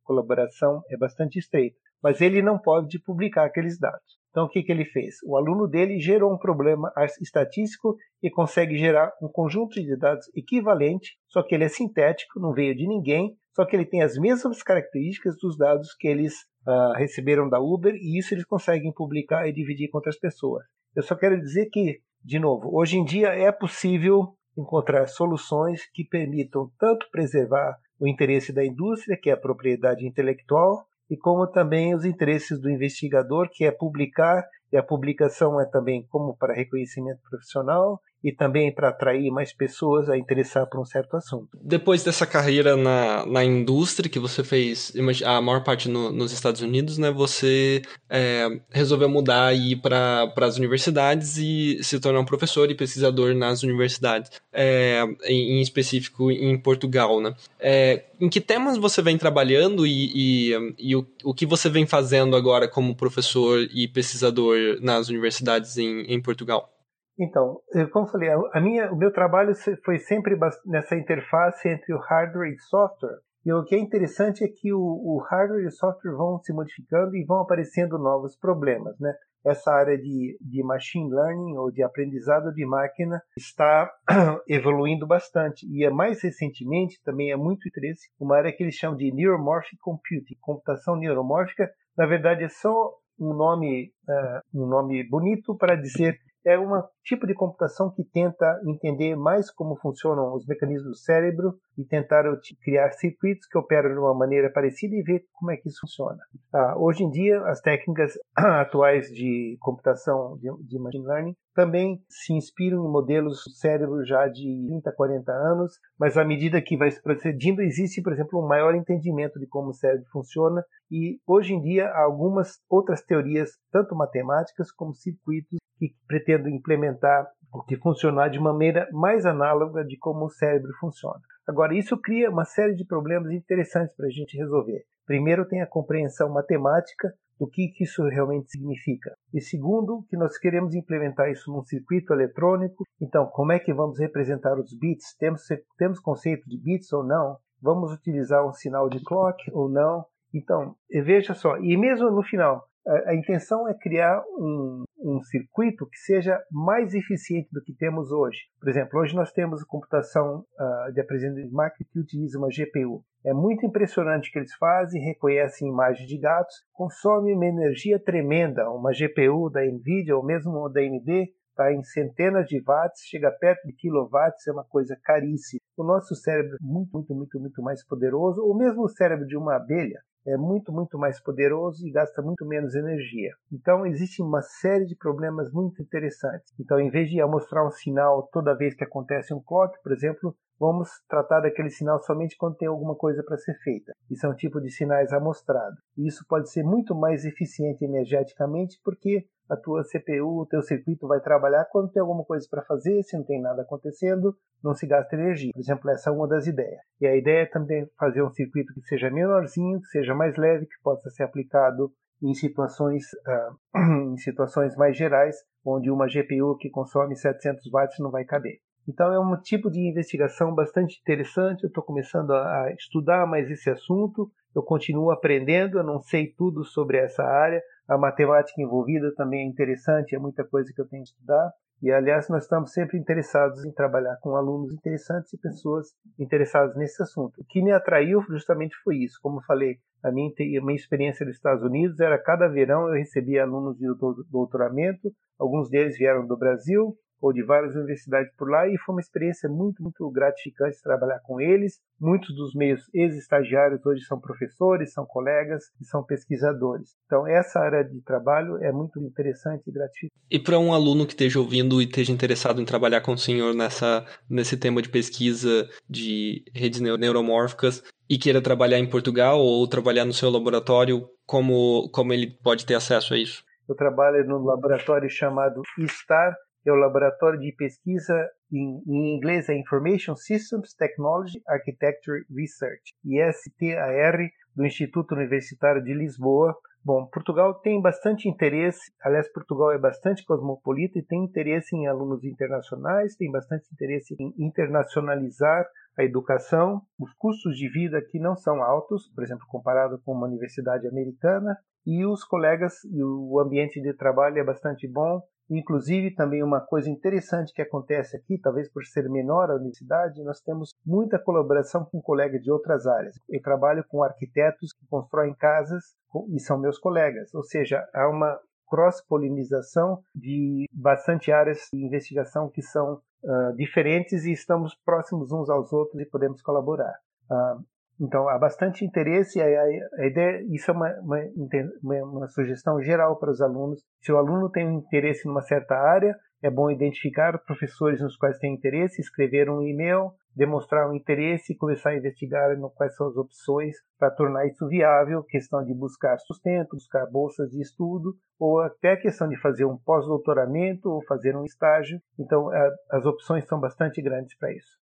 colaboração 0.02 0.82
é 0.90 0.96
bastante 0.96 1.38
estreita. 1.38 1.76
Mas 2.02 2.20
ele 2.20 2.42
não 2.42 2.58
pode 2.58 3.00
publicar 3.00 3.44
aqueles 3.44 3.78
dados. 3.78 4.18
Então, 4.30 4.46
o 4.46 4.48
que, 4.48 4.64
que 4.64 4.72
ele 4.72 4.84
fez? 4.86 5.14
O 5.24 5.36
aluno 5.36 5.68
dele 5.68 6.00
gerou 6.00 6.34
um 6.34 6.36
problema 6.36 6.92
estatístico 7.22 7.94
e 8.20 8.28
consegue 8.28 8.76
gerar 8.76 9.12
um 9.22 9.28
conjunto 9.28 9.80
de 9.80 9.96
dados 9.96 10.26
equivalente, 10.34 11.16
só 11.28 11.44
que 11.44 11.54
ele 11.54 11.62
é 11.62 11.68
sintético, 11.68 12.40
não 12.40 12.52
veio 12.52 12.74
de 12.74 12.88
ninguém, 12.88 13.36
só 13.54 13.64
que 13.64 13.76
ele 13.76 13.86
tem 13.86 14.02
as 14.02 14.18
mesmas 14.18 14.64
características 14.64 15.36
dos 15.40 15.56
dados 15.56 15.94
que 15.94 16.08
eles 16.08 16.34
uh, 16.66 16.92
receberam 16.96 17.48
da 17.48 17.60
Uber 17.60 17.94
e 17.94 18.18
isso 18.18 18.34
eles 18.34 18.44
conseguem 18.44 18.92
publicar 18.92 19.46
e 19.46 19.52
dividir 19.52 19.90
com 19.90 19.98
outras 19.98 20.18
pessoas. 20.18 20.64
Eu 20.96 21.04
só 21.04 21.14
quero 21.14 21.40
dizer 21.40 21.66
que, 21.66 22.00
de 22.20 22.40
novo, 22.40 22.68
hoje 22.76 22.98
em 22.98 23.04
dia 23.04 23.28
é 23.28 23.52
possível 23.52 24.36
encontrar 24.56 25.06
soluções 25.06 25.86
que 25.92 26.04
permitam 26.04 26.70
tanto 26.78 27.08
preservar 27.10 27.78
o 27.98 28.06
interesse 28.06 28.52
da 28.52 28.64
indústria, 28.64 29.18
que 29.20 29.30
é 29.30 29.32
a 29.32 29.36
propriedade 29.36 30.06
intelectual, 30.06 30.86
e 31.10 31.16
como 31.16 31.46
também 31.46 31.94
os 31.94 32.04
interesses 32.04 32.60
do 32.60 32.70
investigador, 32.70 33.48
que 33.52 33.64
é 33.64 33.70
publicar, 33.70 34.44
e 34.72 34.76
a 34.76 34.82
publicação 34.82 35.60
é 35.60 35.64
também 35.64 36.06
como 36.08 36.36
para 36.36 36.54
reconhecimento 36.54 37.20
profissional, 37.30 38.00
e 38.22 38.32
também 38.32 38.72
para 38.72 38.88
atrair 38.88 39.30
mais 39.30 39.52
pessoas 39.52 40.08
a 40.08 40.16
interessar 40.16 40.66
por 40.66 40.80
um 40.80 40.84
certo 40.84 41.16
assunto. 41.16 41.48
Depois 41.62 42.02
dessa 42.02 42.26
carreira 42.26 42.76
na, 42.76 43.24
na 43.26 43.44
indústria 43.44 44.10
que 44.10 44.18
você 44.18 44.42
fez, 44.42 44.92
a 45.24 45.40
maior 45.40 45.62
parte 45.62 45.88
no, 45.88 46.10
nos 46.10 46.32
Estados 46.32 46.60
Unidos, 46.60 46.98
né, 46.98 47.10
você 47.10 47.82
é, 48.10 48.48
resolveu 48.70 49.08
mudar 49.08 49.54
e 49.54 49.72
ir 49.72 49.76
para 49.76 50.32
as 50.36 50.56
universidades 50.56 51.36
e 51.36 51.82
se 51.82 52.00
tornar 52.00 52.20
um 52.20 52.24
professor 52.24 52.70
e 52.70 52.74
pesquisador 52.74 53.34
nas 53.34 53.62
universidades, 53.62 54.30
é, 54.52 55.02
em, 55.24 55.58
em, 55.58 55.60
específico 55.60 56.30
em 56.30 56.58
Portugal. 56.58 57.20
Né? 57.20 57.34
É, 57.60 58.04
em 58.20 58.28
que 58.28 58.40
temas 58.40 58.78
você 58.78 59.02
vem 59.02 59.18
trabalhando 59.18 59.86
e, 59.86 60.50
e, 60.52 60.74
e 60.78 60.96
o, 60.96 61.06
o 61.24 61.34
que 61.34 61.46
você 61.46 61.68
vem 61.68 61.86
fazendo 61.86 62.36
agora 62.36 62.66
como 62.66 62.96
professor 62.96 63.66
e 63.72 63.86
pesquisador 63.86 64.78
nas 64.80 65.08
universidades 65.08 65.76
em, 65.76 66.02
em 66.02 66.20
Portugal? 66.20 66.72
Então, 67.18 67.60
como 67.92 68.06
falei, 68.06 68.28
a 68.30 68.60
minha, 68.60 68.92
o 68.92 68.96
meu 68.96 69.12
trabalho 69.12 69.52
foi 69.84 69.98
sempre 69.98 70.38
nessa 70.66 70.96
interface 70.96 71.68
entre 71.68 71.94
o 71.94 71.98
hardware 71.98 72.52
e 72.52 72.58
software. 72.58 73.18
E 73.46 73.52
o 73.52 73.62
que 73.64 73.76
é 73.76 73.78
interessante 73.78 74.42
é 74.42 74.48
que 74.48 74.72
o, 74.72 74.80
o, 74.80 75.24
hardware 75.30 75.62
e 75.62 75.68
o 75.68 75.70
software 75.70 76.16
vão 76.16 76.40
se 76.42 76.52
modificando 76.52 77.14
e 77.14 77.24
vão 77.24 77.40
aparecendo 77.40 77.96
novos 77.96 78.36
problemas, 78.36 78.98
né? 78.98 79.14
Essa 79.44 79.72
área 79.72 79.96
de, 79.96 80.36
de 80.40 80.64
machine 80.64 81.08
learning 81.08 81.56
ou 81.56 81.70
de 81.70 81.80
aprendizado 81.80 82.52
de 82.52 82.66
máquina 82.66 83.22
está 83.38 83.88
evoluindo 84.48 85.06
bastante. 85.06 85.64
E 85.70 85.84
é 85.84 85.90
mais 85.90 86.20
recentemente, 86.20 87.00
também 87.04 87.30
é 87.30 87.36
muito 87.36 87.68
interesse, 87.68 88.08
uma 88.18 88.36
área 88.36 88.52
que 88.52 88.64
eles 88.64 88.74
chamam 88.74 88.96
de 88.96 89.12
Neuromorphic 89.12 89.76
Computing, 89.80 90.34
computação 90.40 90.96
neuromórfica. 90.96 91.70
Na 91.96 92.04
verdade, 92.04 92.42
é 92.42 92.48
só 92.48 92.92
um 93.16 93.32
nome, 93.32 93.92
uh, 94.08 94.60
um 94.60 94.66
nome 94.66 95.08
bonito 95.08 95.56
para 95.56 95.76
dizer 95.76 96.18
é 96.46 96.56
um 96.56 96.80
tipo 97.04 97.26
de 97.26 97.34
computação 97.34 97.90
que 97.90 98.04
tenta 98.04 98.60
entender 98.64 99.16
mais 99.16 99.50
como 99.50 99.76
funcionam 99.76 100.32
os 100.32 100.46
mecanismos 100.46 100.90
do 100.90 100.96
cérebro 100.96 101.58
e 101.76 101.84
tentar 101.84 102.22
criar 102.62 102.92
circuitos 102.92 103.48
que 103.48 103.58
operam 103.58 103.90
de 103.90 103.98
uma 103.98 104.14
maneira 104.14 104.48
parecida 104.48 104.94
e 104.94 105.02
ver 105.02 105.24
como 105.32 105.50
é 105.50 105.56
que 105.56 105.68
isso 105.68 105.80
funciona. 105.80 106.18
Ah, 106.54 106.74
hoje 106.78 107.02
em 107.02 107.10
dia, 107.10 107.42
as 107.46 107.60
técnicas 107.60 108.12
atuais 108.36 109.08
de 109.08 109.56
computação 109.60 110.38
de, 110.38 110.48
de, 110.68 110.78
machine 110.78 111.04
learning 111.04 111.36
também 111.52 112.00
se 112.08 112.32
inspiram 112.32 112.86
em 112.86 112.92
modelos 112.92 113.42
do 113.44 113.50
cérebro 113.50 114.04
já 114.04 114.28
de 114.28 114.66
30, 114.68 114.92
40 114.92 115.32
anos, 115.32 115.72
mas 115.98 116.16
à 116.16 116.24
medida 116.24 116.62
que 116.62 116.76
vai 116.76 116.90
procedindo, 117.02 117.60
existe, 117.60 118.00
por 118.02 118.12
exemplo, 118.12 118.40
um 118.40 118.46
maior 118.46 118.74
entendimento 118.74 119.40
de 119.40 119.48
como 119.48 119.70
o 119.70 119.74
cérebro 119.74 120.06
funciona 120.12 120.62
e 120.90 121.18
hoje 121.26 121.54
em 121.54 121.60
dia 121.60 121.88
há 121.88 122.04
algumas 122.04 122.60
outras 122.70 123.02
teorias, 123.02 123.50
tanto 123.72 123.96
matemáticas 123.96 124.70
como 124.70 124.94
circuitos 124.94 125.58
que 125.78 125.94
pretendo 126.06 126.48
implementar 126.48 127.26
de 127.68 127.76
funcionar 127.76 128.28
de 128.28 128.38
maneira 128.38 128.88
mais 128.92 129.24
análoga 129.24 129.84
de 129.84 129.96
como 129.96 130.26
o 130.26 130.30
cérebro 130.30 130.72
funciona. 130.78 131.20
Agora, 131.46 131.74
isso 131.74 131.96
cria 131.96 132.30
uma 132.30 132.44
série 132.44 132.74
de 132.74 132.84
problemas 132.84 133.30
interessantes 133.32 133.94
para 133.96 134.06
a 134.06 134.10
gente 134.10 134.36
resolver. 134.36 134.84
Primeiro, 135.06 135.46
tem 135.46 135.62
a 135.62 135.66
compreensão 135.66 136.28
matemática 136.28 137.12
do 137.38 137.46
que, 137.46 137.68
que 137.68 137.84
isso 137.84 138.02
realmente 138.08 138.50
significa. 138.50 139.14
E 139.32 139.40
segundo, 139.40 140.04
que 140.08 140.16
nós 140.16 140.36
queremos 140.38 140.74
implementar 140.74 141.30
isso 141.30 141.52
num 141.52 141.62
circuito 141.62 142.12
eletrônico. 142.12 142.84
Então, 143.00 143.26
como 143.26 143.52
é 143.52 143.58
que 143.58 143.72
vamos 143.72 143.98
representar 143.98 144.58
os 144.58 144.76
bits? 144.76 145.14
Temos, 145.18 145.42
temos 145.78 146.00
conceito 146.00 146.48
de 146.48 146.58
bits 146.58 146.92
ou 146.92 147.04
não? 147.04 147.36
Vamos 147.62 147.92
utilizar 147.92 148.46
um 148.46 148.52
sinal 148.52 148.88
de 148.88 149.02
clock 149.04 149.38
ou 149.52 149.68
não? 149.68 150.04
Então, 150.34 150.74
veja 150.90 151.34
só, 151.34 151.56
e 151.58 151.76
mesmo 151.76 152.10
no 152.10 152.22
final, 152.22 152.64
a, 152.86 153.14
intenção 153.14 153.68
é 153.68 153.74
criar 153.74 154.22
um, 154.38 154.84
um 154.98 155.20
circuito 155.22 155.86
que 155.86 155.98
seja 155.98 156.40
mais 156.50 156.94
eficiente 156.94 157.48
do 157.52 157.62
que 157.62 157.74
temos 157.74 158.12
hoje. 158.12 158.38
Por 158.60 158.68
exemplo, 158.68 159.00
hoje 159.00 159.14
nós 159.14 159.32
temos 159.32 159.64
computação 159.64 160.44
uh, 160.58 160.92
de 160.92 161.00
aprendizagem 161.00 161.48
de 161.48 161.52
máquina 161.52 161.86
que 161.90 161.98
utiliza 161.98 162.38
uma 162.38 162.48
GPU. 162.48 163.02
É 163.24 163.32
muito 163.32 163.66
impressionante 163.66 164.28
o 164.28 164.32
que 164.32 164.38
eles 164.38 164.54
fazem, 164.54 165.02
reconhecem 165.02 165.68
imagens 165.68 166.08
de 166.08 166.16
gatos, 166.16 166.54
consome 166.72 167.34
uma 167.34 167.46
energia 167.46 167.98
tremenda. 167.98 168.70
Uma 168.70 168.92
GPU 168.92 169.50
da 169.50 169.64
NVIDIA 169.64 170.16
ou 170.16 170.24
mesmo 170.24 170.68
da 170.68 170.80
AMD 170.80 171.32
está 171.56 171.72
em 171.72 171.82
centenas 171.82 172.46
de 172.46 172.60
watts, 172.60 173.02
chega 173.06 173.30
perto 173.30 173.66
de 173.66 173.72
quilowatts, 173.72 174.46
é 174.46 174.52
uma 174.52 174.64
coisa 174.64 174.94
caríssima. 175.02 175.60
O 175.76 175.82
nosso 175.82 176.14
cérebro 176.14 176.56
é 176.56 176.58
muito, 176.60 176.92
muito, 176.92 177.14
muito, 177.14 177.40
muito 177.40 177.62
mais 177.62 177.84
poderoso, 177.84 178.42
ou 178.42 178.56
mesmo 178.56 178.82
o 178.82 178.88
cérebro 178.88 179.26
de 179.26 179.36
uma 179.36 179.56
abelha 179.56 180.00
é 180.26 180.36
muito, 180.36 180.72
muito 180.72 180.98
mais 180.98 181.22
poderoso 181.22 181.86
e 181.86 181.90
gasta 181.92 182.20
muito 182.20 182.44
menos 182.44 182.74
energia. 182.74 183.30
Então, 183.52 183.86
existe 183.86 184.20
uma 184.20 184.42
série 184.42 184.84
de 184.84 184.96
problemas 184.96 185.52
muito 185.52 185.80
interessantes. 185.80 186.52
Então, 186.58 186.80
em 186.80 186.90
vez 186.90 187.08
de 187.08 187.24
mostrar 187.24 187.64
um 187.64 187.70
sinal 187.70 188.28
toda 188.32 188.56
vez 188.56 188.74
que 188.74 188.82
acontece 188.82 189.32
um 189.32 189.40
clock, 189.40 189.80
por 189.84 189.92
exemplo, 189.92 190.36
vamos 190.58 190.88
tratar 191.08 191.40
daquele 191.40 191.70
sinal 191.70 192.02
somente 192.02 192.36
quando 192.36 192.56
tem 192.56 192.66
alguma 192.66 192.96
coisa 192.96 193.22
para 193.22 193.36
ser 193.36 193.54
feita. 193.62 193.92
Isso 194.10 194.26
é 194.26 194.28
um 194.28 194.34
tipo 194.34 194.60
de 194.60 194.70
sinais 194.70 195.12
amostrado. 195.12 195.76
E 195.96 196.08
isso 196.08 196.24
pode 196.28 196.50
ser 196.50 196.64
muito 196.64 196.92
mais 196.94 197.24
eficiente 197.24 197.84
energeticamente 197.84 198.80
porque 198.84 199.26
a 199.48 199.56
tua 199.56 199.82
CPU, 199.84 200.40
o 200.40 200.46
teu 200.46 200.62
circuito 200.62 201.06
vai 201.06 201.20
trabalhar 201.20 201.64
quando 201.70 201.90
tem 201.90 202.00
alguma 202.00 202.24
coisa 202.24 202.46
para 202.50 202.62
fazer, 202.62 203.02
se 203.02 203.16
não 203.16 203.24
tem 203.24 203.40
nada 203.40 203.62
acontecendo, 203.62 204.36
não 204.62 204.74
se 204.74 204.86
gasta 204.86 205.14
energia. 205.14 205.52
Por 205.52 205.60
exemplo, 205.60 205.90
essa 205.90 206.10
é 206.10 206.12
uma 206.12 206.26
das 206.26 206.46
ideias. 206.46 206.80
E 207.00 207.06
a 207.06 207.16
ideia 207.16 207.42
é 207.42 207.46
também 207.46 207.88
fazer 207.98 208.22
um 208.22 208.30
circuito 208.30 208.72
que 208.74 208.82
seja 208.82 209.10
menorzinho, 209.10 209.80
que 209.80 209.88
seja 209.88 210.14
mais 210.14 210.36
leve, 210.36 210.66
que 210.66 210.82
possa 210.82 211.08
ser 211.10 211.22
aplicado 211.22 211.92
em 212.22 212.34
situações, 212.34 213.04
uh, 213.12 213.78
em 214.12 214.16
situações 214.16 214.74
mais 214.76 214.96
gerais, 214.96 215.36
onde 215.64 215.90
uma 215.90 216.06
GPU 216.06 216.56
que 216.58 216.70
consome 216.70 217.16
700 217.16 217.70
watts 217.70 217.98
não 217.98 218.10
vai 218.10 218.24
caber. 218.24 218.58
Então 218.88 219.12
é 219.12 219.18
um 219.18 219.36
tipo 219.40 219.68
de 219.70 219.80
investigação 219.80 220.54
bastante 220.54 221.00
interessante. 221.00 221.64
Eu 221.64 221.68
estou 221.68 221.82
começando 221.82 222.32
a 222.32 222.72
estudar 222.78 223.26
mais 223.26 223.50
esse 223.50 223.68
assunto. 223.68 224.30
Eu 224.54 224.62
continuo 224.62 225.10
aprendendo. 225.10 225.78
Eu 225.78 225.84
não 225.84 226.00
sei 226.00 226.32
tudo 226.32 226.64
sobre 226.64 226.98
essa 226.98 227.24
área. 227.24 227.60
A 227.88 227.96
matemática 227.96 228.60
envolvida 228.60 229.14
também 229.14 229.40
é 229.40 229.48
interessante. 229.48 230.14
É 230.14 230.18
muita 230.18 230.44
coisa 230.44 230.72
que 230.72 230.80
eu 230.80 230.88
tenho 230.88 231.02
que 231.02 231.10
estudar. 231.10 231.52
E 231.82 231.92
aliás, 231.92 232.28
nós 232.28 232.44
estamos 232.44 232.72
sempre 232.72 232.98
interessados 232.98 233.64
em 233.64 233.72
trabalhar 233.72 234.16
com 234.22 234.34
alunos 234.34 234.72
interessantes 234.72 235.32
e 235.32 235.38
pessoas 235.38 235.88
interessadas 236.18 236.74
nesse 236.74 237.02
assunto. 237.02 237.40
O 237.40 237.44
que 237.44 237.62
me 237.62 237.70
atraiu 237.70 238.22
justamente 238.22 238.74
foi 238.82 238.96
isso. 238.96 239.18
Como 239.20 239.42
falei, 239.42 239.76
a 240.02 240.10
minha, 240.10 240.30
a 240.30 240.64
minha 240.64 240.76
experiência 240.76 241.26
nos 241.26 241.36
Estados 241.36 241.62
Unidos 241.62 242.00
era 242.00 242.18
cada 242.18 242.48
verão 242.48 242.88
eu 242.88 242.94
recebia 242.94 243.42
alunos 243.42 243.76
de 243.76 243.86
doutoramento. 244.30 245.12
Alguns 245.38 245.68
deles 245.68 245.98
vieram 245.98 246.26
do 246.26 246.36
Brasil 246.36 246.96
ou 247.20 247.32
de 247.32 247.42
várias 247.42 247.74
universidades 247.74 248.32
por 248.36 248.50
lá 248.50 248.68
e 248.68 248.76
foi 248.78 248.94
uma 248.94 249.00
experiência 249.00 249.48
muito, 249.48 249.82
muito 249.82 250.10
gratificante 250.10 250.82
trabalhar 250.82 251.20
com 251.20 251.40
eles. 251.40 251.80
Muitos 252.00 252.34
dos 252.34 252.54
meus 252.54 252.82
ex-estagiários 252.94 253.84
hoje 253.86 254.02
são 254.04 254.20
professores, 254.20 254.92
são 254.92 255.06
colegas 255.06 255.64
e 255.80 255.84
são 255.84 256.02
pesquisadores. 256.02 256.94
Então, 257.06 257.26
essa 257.26 257.60
área 257.60 257.82
de 257.82 258.00
trabalho 258.02 258.62
é 258.62 258.70
muito 258.70 259.00
interessante 259.00 259.62
e 259.66 259.72
gratificante. 259.72 260.12
E 260.30 260.38
para 260.38 260.58
um 260.58 260.72
aluno 260.72 261.06
que 261.06 261.12
esteja 261.12 261.38
ouvindo 261.38 261.80
e 261.80 261.84
esteja 261.84 262.12
interessado 262.12 262.60
em 262.60 262.64
trabalhar 262.64 263.00
com 263.00 263.12
o 263.12 263.18
senhor 263.18 263.54
nessa, 263.54 264.04
nesse 264.28 264.56
tema 264.56 264.82
de 264.82 264.88
pesquisa 264.88 265.68
de 265.88 266.44
redes 266.54 266.80
neuromórficas 266.80 267.82
e 268.08 268.18
queira 268.18 268.40
trabalhar 268.40 268.78
em 268.78 268.88
Portugal 268.88 269.38
ou 269.40 269.66
trabalhar 269.68 270.04
no 270.04 270.12
seu 270.12 270.30
laboratório, 270.30 271.08
como, 271.24 271.88
como 271.90 272.12
ele 272.12 272.38
pode 272.42 272.64
ter 272.64 272.74
acesso 272.74 273.14
a 273.14 273.18
isso? 273.18 273.44
Eu 273.68 273.74
trabalho 273.74 274.24
num 274.26 274.44
laboratório 274.44 275.10
chamado 275.10 275.60
STAR, 275.88 276.36
é 276.68 276.72
o 276.72 276.76
laboratório 276.76 277.38
de 277.38 277.52
pesquisa 277.52 278.28
em, 278.52 278.82
em, 278.86 279.16
inglês 279.16 279.48
é 279.48 279.54
Information 279.54 280.14
Systems 280.16 280.74
Technology 280.74 281.40
Architecture 281.48 282.24
Research, 282.30 282.94
ISTAR, 283.04 284.30
do 284.54 284.64
Instituto 284.64 285.14
Universitário 285.14 285.82
de 285.82 285.92
Lisboa. 285.92 286.56
Bom, 286.84 287.06
Portugal 287.06 287.54
tem 287.54 287.80
bastante 287.82 288.28
interesse, 288.28 288.92
aliás, 289.02 289.30
Portugal 289.32 289.72
é 289.72 289.78
bastante 289.78 290.24
cosmopolita 290.24 290.98
e 290.98 291.02
tem 291.02 291.24
interesse 291.24 291.74
em 291.74 291.88
alunos 291.88 292.22
internacionais, 292.22 293.16
tem 293.16 293.30
bastante 293.30 293.66
interesse 293.72 294.14
em 294.18 294.32
internacionalizar 294.38 295.66
a 295.98 296.04
educação. 296.04 296.80
Os 296.98 297.12
custos 297.14 297.56
de 297.56 297.68
vida 297.68 297.98
aqui 297.98 298.20
não 298.20 298.36
são 298.36 298.62
altos, 298.62 299.08
por 299.14 299.24
exemplo, 299.24 299.44
comparado 299.48 300.00
com 300.04 300.12
uma 300.12 300.28
universidade 300.28 300.86
americana, 300.86 301.56
e 301.84 302.04
os 302.04 302.24
colegas 302.24 302.84
e 302.84 303.02
o 303.02 303.38
ambiente 303.40 303.80
de 303.80 303.92
trabalho 303.94 304.38
é 304.38 304.44
bastante 304.44 304.88
bom. 304.88 305.22
Inclusive, 305.48 306.14
também 306.14 306.42
uma 306.42 306.60
coisa 306.60 306.90
interessante 306.90 307.52
que 307.52 307.62
acontece 307.62 308.16
aqui, 308.16 308.38
talvez 308.38 308.68
por 308.70 308.84
ser 308.84 309.08
menor 309.08 309.50
a 309.50 309.54
universidade, 309.54 310.22
nós 310.24 310.40
temos 310.40 310.74
muita 310.84 311.18
colaboração 311.18 311.84
com 311.84 312.00
colegas 312.00 312.42
de 312.42 312.50
outras 312.50 312.86
áreas. 312.86 313.16
Eu 313.28 313.40
trabalho 313.40 313.84
com 313.88 314.02
arquitetos 314.02 314.72
que 314.72 314.86
constroem 314.88 315.34
casas 315.34 315.94
e 316.34 316.40
são 316.40 316.58
meus 316.58 316.78
colegas, 316.78 317.32
ou 317.34 317.42
seja, 317.42 317.86
há 317.94 318.08
uma 318.08 318.38
cross-polinização 318.68 320.02
de 320.14 320.68
bastante 320.72 321.30
áreas 321.30 321.68
de 321.72 321.84
investigação 321.84 322.50
que 322.50 322.62
são 322.62 323.00
uh, 323.22 323.56
diferentes 323.56 324.24
e 324.24 324.32
estamos 324.32 324.74
próximos 324.84 325.30
uns 325.30 325.48
aos 325.48 325.72
outros 325.72 326.00
e 326.00 326.06
podemos 326.06 326.42
colaborar. 326.42 326.94
Uh, 327.30 327.64
então, 328.00 328.28
há 328.28 328.38
bastante 328.38 328.84
interesse. 328.84 329.40
A, 329.40 329.44
a, 329.44 330.06
ideia, 330.06 330.42
isso 330.50 330.70
é 330.70 330.74
uma, 330.74 330.92
uma, 331.00 332.04
uma, 332.04 332.28
sugestão 332.28 332.80
geral 332.80 333.18
para 333.18 333.30
os 333.30 333.40
alunos. 333.40 333.82
Se 334.02 334.12
o 334.12 334.18
aluno 334.18 334.50
tem 334.50 334.66
um 334.66 334.78
interesse 334.78 335.26
em 335.26 335.30
uma 335.30 335.42
certa 335.42 335.74
área, 335.74 336.14
é 336.42 336.50
bom 336.50 336.70
identificar 336.70 337.38
professores 337.44 338.00
nos 338.00 338.16
quais 338.16 338.38
tem 338.38 338.54
interesse, 338.54 339.00
escrever 339.00 339.48
um 339.48 339.62
e-mail, 339.62 340.12
demonstrar 340.34 340.88
um 340.88 340.94
interesse 340.94 341.54
e 341.54 341.56
começar 341.56 341.90
a 341.90 341.96
investigar 341.96 342.54
quais 342.74 342.94
são 342.94 343.08
as 343.08 343.16
opções 343.16 343.74
para 343.98 344.10
tornar 344.10 344.46
isso 344.46 344.68
viável, 344.68 345.24
questão 345.24 345.64
de 345.64 345.72
buscar 345.72 346.18
sustento, 346.18 346.76
buscar 346.76 347.06
bolsas 347.06 347.50
de 347.50 347.62
estudo, 347.62 348.14
ou 348.38 348.60
até 348.60 348.92
a 348.92 349.00
questão 349.00 349.28
de 349.28 349.40
fazer 349.40 349.64
um 349.64 349.78
pós-doutoramento 349.78 350.90
ou 350.90 351.02
fazer 351.06 351.34
um 351.34 351.44
estágio. 351.44 351.98
Então, 352.18 352.50
as 352.90 353.06
opções 353.06 353.46
são 353.46 353.58
bastante 353.58 354.02
grandes 354.02 354.36
para 354.36 354.52
isso. 354.52 354.85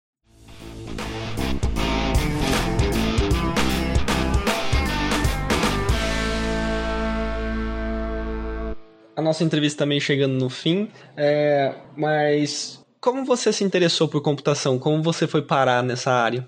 A 9.16 9.22
nossa 9.22 9.44
entrevista 9.44 9.84
também 9.84 10.00
chegando 10.00 10.34
no 10.34 10.50
fim, 10.50 10.90
é, 11.18 11.76
mas 11.96 12.84
como 13.00 13.26
você 13.26 13.52
se 13.52 13.64
interessou 13.64 14.08
por 14.08 14.22
computação? 14.22 14.78
Como 14.78 15.02
você 15.02 15.28
foi 15.28 15.42
parar 15.42 15.84
nessa 15.84 16.12
área? 16.12 16.48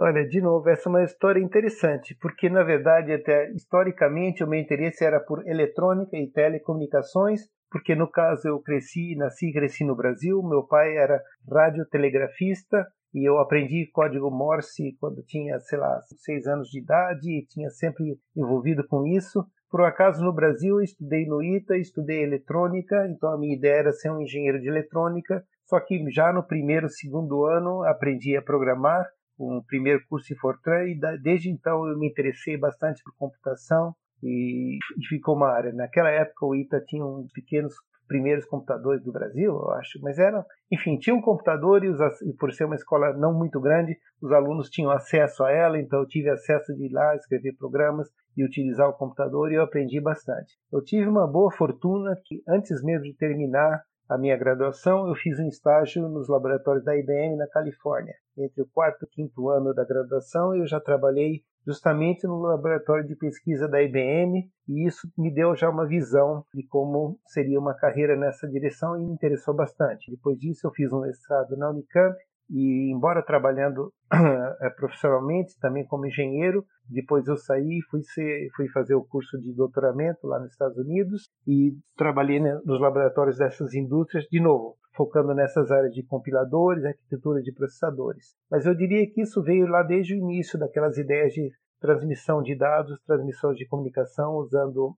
Olha, 0.00 0.24
de 0.28 0.40
novo, 0.40 0.68
essa 0.68 0.88
é 0.88 0.90
uma 0.90 1.02
história 1.02 1.40
interessante, 1.40 2.16
porque 2.20 2.48
na 2.48 2.62
verdade, 2.62 3.12
até 3.12 3.50
historicamente, 3.50 4.44
o 4.44 4.46
meu 4.46 4.60
interesse 4.60 5.04
era 5.04 5.18
por 5.18 5.44
eletrônica 5.44 6.16
e 6.16 6.30
telecomunicações, 6.30 7.40
porque 7.68 7.96
no 7.96 8.08
caso 8.08 8.46
eu 8.46 8.60
cresci, 8.60 9.16
nasci 9.16 9.48
e 9.48 9.52
cresci 9.52 9.84
no 9.84 9.96
Brasil. 9.96 10.40
Meu 10.42 10.62
pai 10.62 10.96
era 10.96 11.20
radiotelegrafista 11.50 12.86
e 13.12 13.28
eu 13.28 13.38
aprendi 13.38 13.90
código 13.92 14.30
Morse 14.30 14.96
quando 15.00 15.22
tinha, 15.24 15.58
sei 15.60 15.78
lá, 15.78 16.00
seis 16.16 16.46
anos 16.46 16.68
de 16.68 16.80
idade 16.80 17.28
e 17.28 17.46
tinha 17.46 17.68
sempre 17.70 18.04
envolvido 18.36 18.86
com 18.86 19.04
isso. 19.04 19.44
Por 19.70 19.82
um 19.82 19.84
acaso, 19.84 20.24
no 20.24 20.32
Brasil, 20.32 20.76
eu 20.76 20.82
estudei 20.82 21.26
no 21.26 21.42
ITA, 21.42 21.76
estudei 21.76 22.22
eletrônica, 22.22 23.06
então 23.08 23.30
a 23.30 23.38
minha 23.38 23.54
ideia 23.54 23.80
era 23.80 23.92
ser 23.92 24.10
um 24.10 24.20
engenheiro 24.20 24.58
de 24.60 24.66
eletrônica, 24.66 25.44
só 25.66 25.78
que 25.78 26.10
já 26.10 26.32
no 26.32 26.42
primeiro, 26.42 26.88
segundo 26.88 27.44
ano, 27.44 27.82
aprendi 27.84 28.34
a 28.36 28.42
programar, 28.42 29.06
um 29.38 29.62
primeiro 29.62 30.00
curso 30.08 30.32
em 30.32 30.36
Fortran, 30.36 30.84
e 30.84 30.98
desde 31.22 31.50
então 31.50 31.86
eu 31.86 31.98
me 31.98 32.08
interessei 32.08 32.56
bastante 32.56 33.02
por 33.04 33.14
computação, 33.16 33.94
e, 34.22 34.78
ficou 35.08 35.36
uma 35.36 35.50
área. 35.50 35.72
Naquela 35.72 36.10
época 36.10 36.46
o 36.46 36.54
ITA 36.54 36.80
tinha 36.86 37.04
uns 37.04 37.30
pequenos 37.32 37.74
primeiros 38.08 38.44
computadores 38.46 39.04
do 39.04 39.12
Brasil, 39.12 39.52
eu 39.52 39.70
acho, 39.72 40.00
mas 40.02 40.18
era, 40.18 40.44
enfim, 40.72 40.98
tinha 40.98 41.14
um 41.14 41.20
computador 41.20 41.84
e, 41.84 41.88
os, 41.88 42.00
e, 42.22 42.32
por 42.32 42.52
ser 42.52 42.64
uma 42.64 42.74
escola 42.74 43.12
não 43.12 43.32
muito 43.32 43.60
grande, 43.60 43.96
os 44.20 44.32
alunos 44.32 44.70
tinham 44.70 44.90
acesso 44.90 45.44
a 45.44 45.52
ela, 45.52 45.78
então 45.78 46.00
eu 46.00 46.06
tive 46.06 46.30
acesso 46.30 46.74
de 46.74 46.86
ir 46.86 46.92
lá 46.92 47.14
escrever 47.14 47.54
programas 47.56 48.08
e 48.36 48.44
utilizar 48.44 48.88
o 48.88 48.94
computador 48.94 49.52
e 49.52 49.56
eu 49.56 49.62
aprendi 49.62 50.00
bastante. 50.00 50.56
Eu 50.72 50.82
tive 50.82 51.06
uma 51.06 51.26
boa 51.26 51.52
fortuna 51.52 52.16
que 52.24 52.42
antes 52.48 52.82
mesmo 52.82 53.04
de 53.04 53.14
terminar 53.14 53.82
a 54.08 54.16
minha 54.16 54.36
graduação, 54.36 55.06
eu 55.06 55.14
fiz 55.14 55.38
um 55.38 55.46
estágio 55.48 56.08
nos 56.08 56.28
laboratórios 56.28 56.84
da 56.84 56.96
IBM 56.96 57.36
na 57.36 57.46
Califórnia. 57.46 58.14
Entre 58.38 58.62
o 58.62 58.66
quarto 58.66 59.04
e 59.04 59.06
quinto 59.06 59.50
ano 59.50 59.74
da 59.74 59.84
graduação, 59.84 60.54
eu 60.54 60.66
já 60.66 60.80
trabalhei 60.80 61.42
justamente 61.66 62.26
no 62.26 62.40
laboratório 62.40 63.06
de 63.06 63.14
pesquisa 63.14 63.68
da 63.68 63.82
IBM, 63.82 64.50
e 64.66 64.86
isso 64.86 65.06
me 65.18 65.30
deu 65.30 65.54
já 65.54 65.68
uma 65.68 65.86
visão 65.86 66.42
de 66.54 66.66
como 66.66 67.18
seria 67.26 67.60
uma 67.60 67.74
carreira 67.74 68.16
nessa 68.16 68.48
direção 68.48 68.96
e 68.96 69.04
me 69.04 69.12
interessou 69.12 69.54
bastante. 69.54 70.10
Depois 70.10 70.38
disso, 70.38 70.66
eu 70.66 70.70
fiz 70.72 70.90
um 70.90 71.00
mestrado 71.00 71.54
na 71.58 71.68
Unicamp, 71.68 72.16
e 72.50 72.90
embora 72.90 73.22
trabalhando 73.22 73.92
eh, 74.12 74.70
profissionalmente 74.70 75.58
também 75.60 75.86
como 75.86 76.06
engenheiro, 76.06 76.64
depois 76.88 77.26
eu 77.26 77.36
saí 77.36 77.80
fui 77.90 78.02
ser, 78.02 78.48
fui 78.56 78.68
fazer 78.68 78.94
o 78.94 79.04
curso 79.04 79.38
de 79.38 79.54
doutoramento 79.54 80.26
lá 80.26 80.38
nos 80.38 80.52
Estados 80.52 80.78
Unidos 80.78 81.28
e 81.46 81.76
trabalhei 81.96 82.40
nos 82.40 82.80
laboratórios 82.80 83.36
dessas 83.36 83.74
indústrias 83.74 84.24
de 84.30 84.40
novo, 84.40 84.76
focando 84.94 85.34
nessas 85.34 85.70
áreas 85.70 85.92
de 85.92 86.02
compiladores, 86.02 86.84
arquitetura 86.84 87.42
de 87.42 87.52
processadores. 87.52 88.34
Mas 88.50 88.64
eu 88.64 88.74
diria 88.74 89.06
que 89.10 89.22
isso 89.22 89.42
veio 89.42 89.66
lá 89.66 89.82
desde 89.82 90.14
o 90.14 90.18
início 90.18 90.58
daquelas 90.58 90.96
ideias 90.96 91.32
de 91.32 91.50
transmissão 91.80 92.42
de 92.42 92.56
dados, 92.56 92.98
transmissões 93.06 93.56
de 93.56 93.66
comunicação 93.66 94.36
usando 94.36 94.96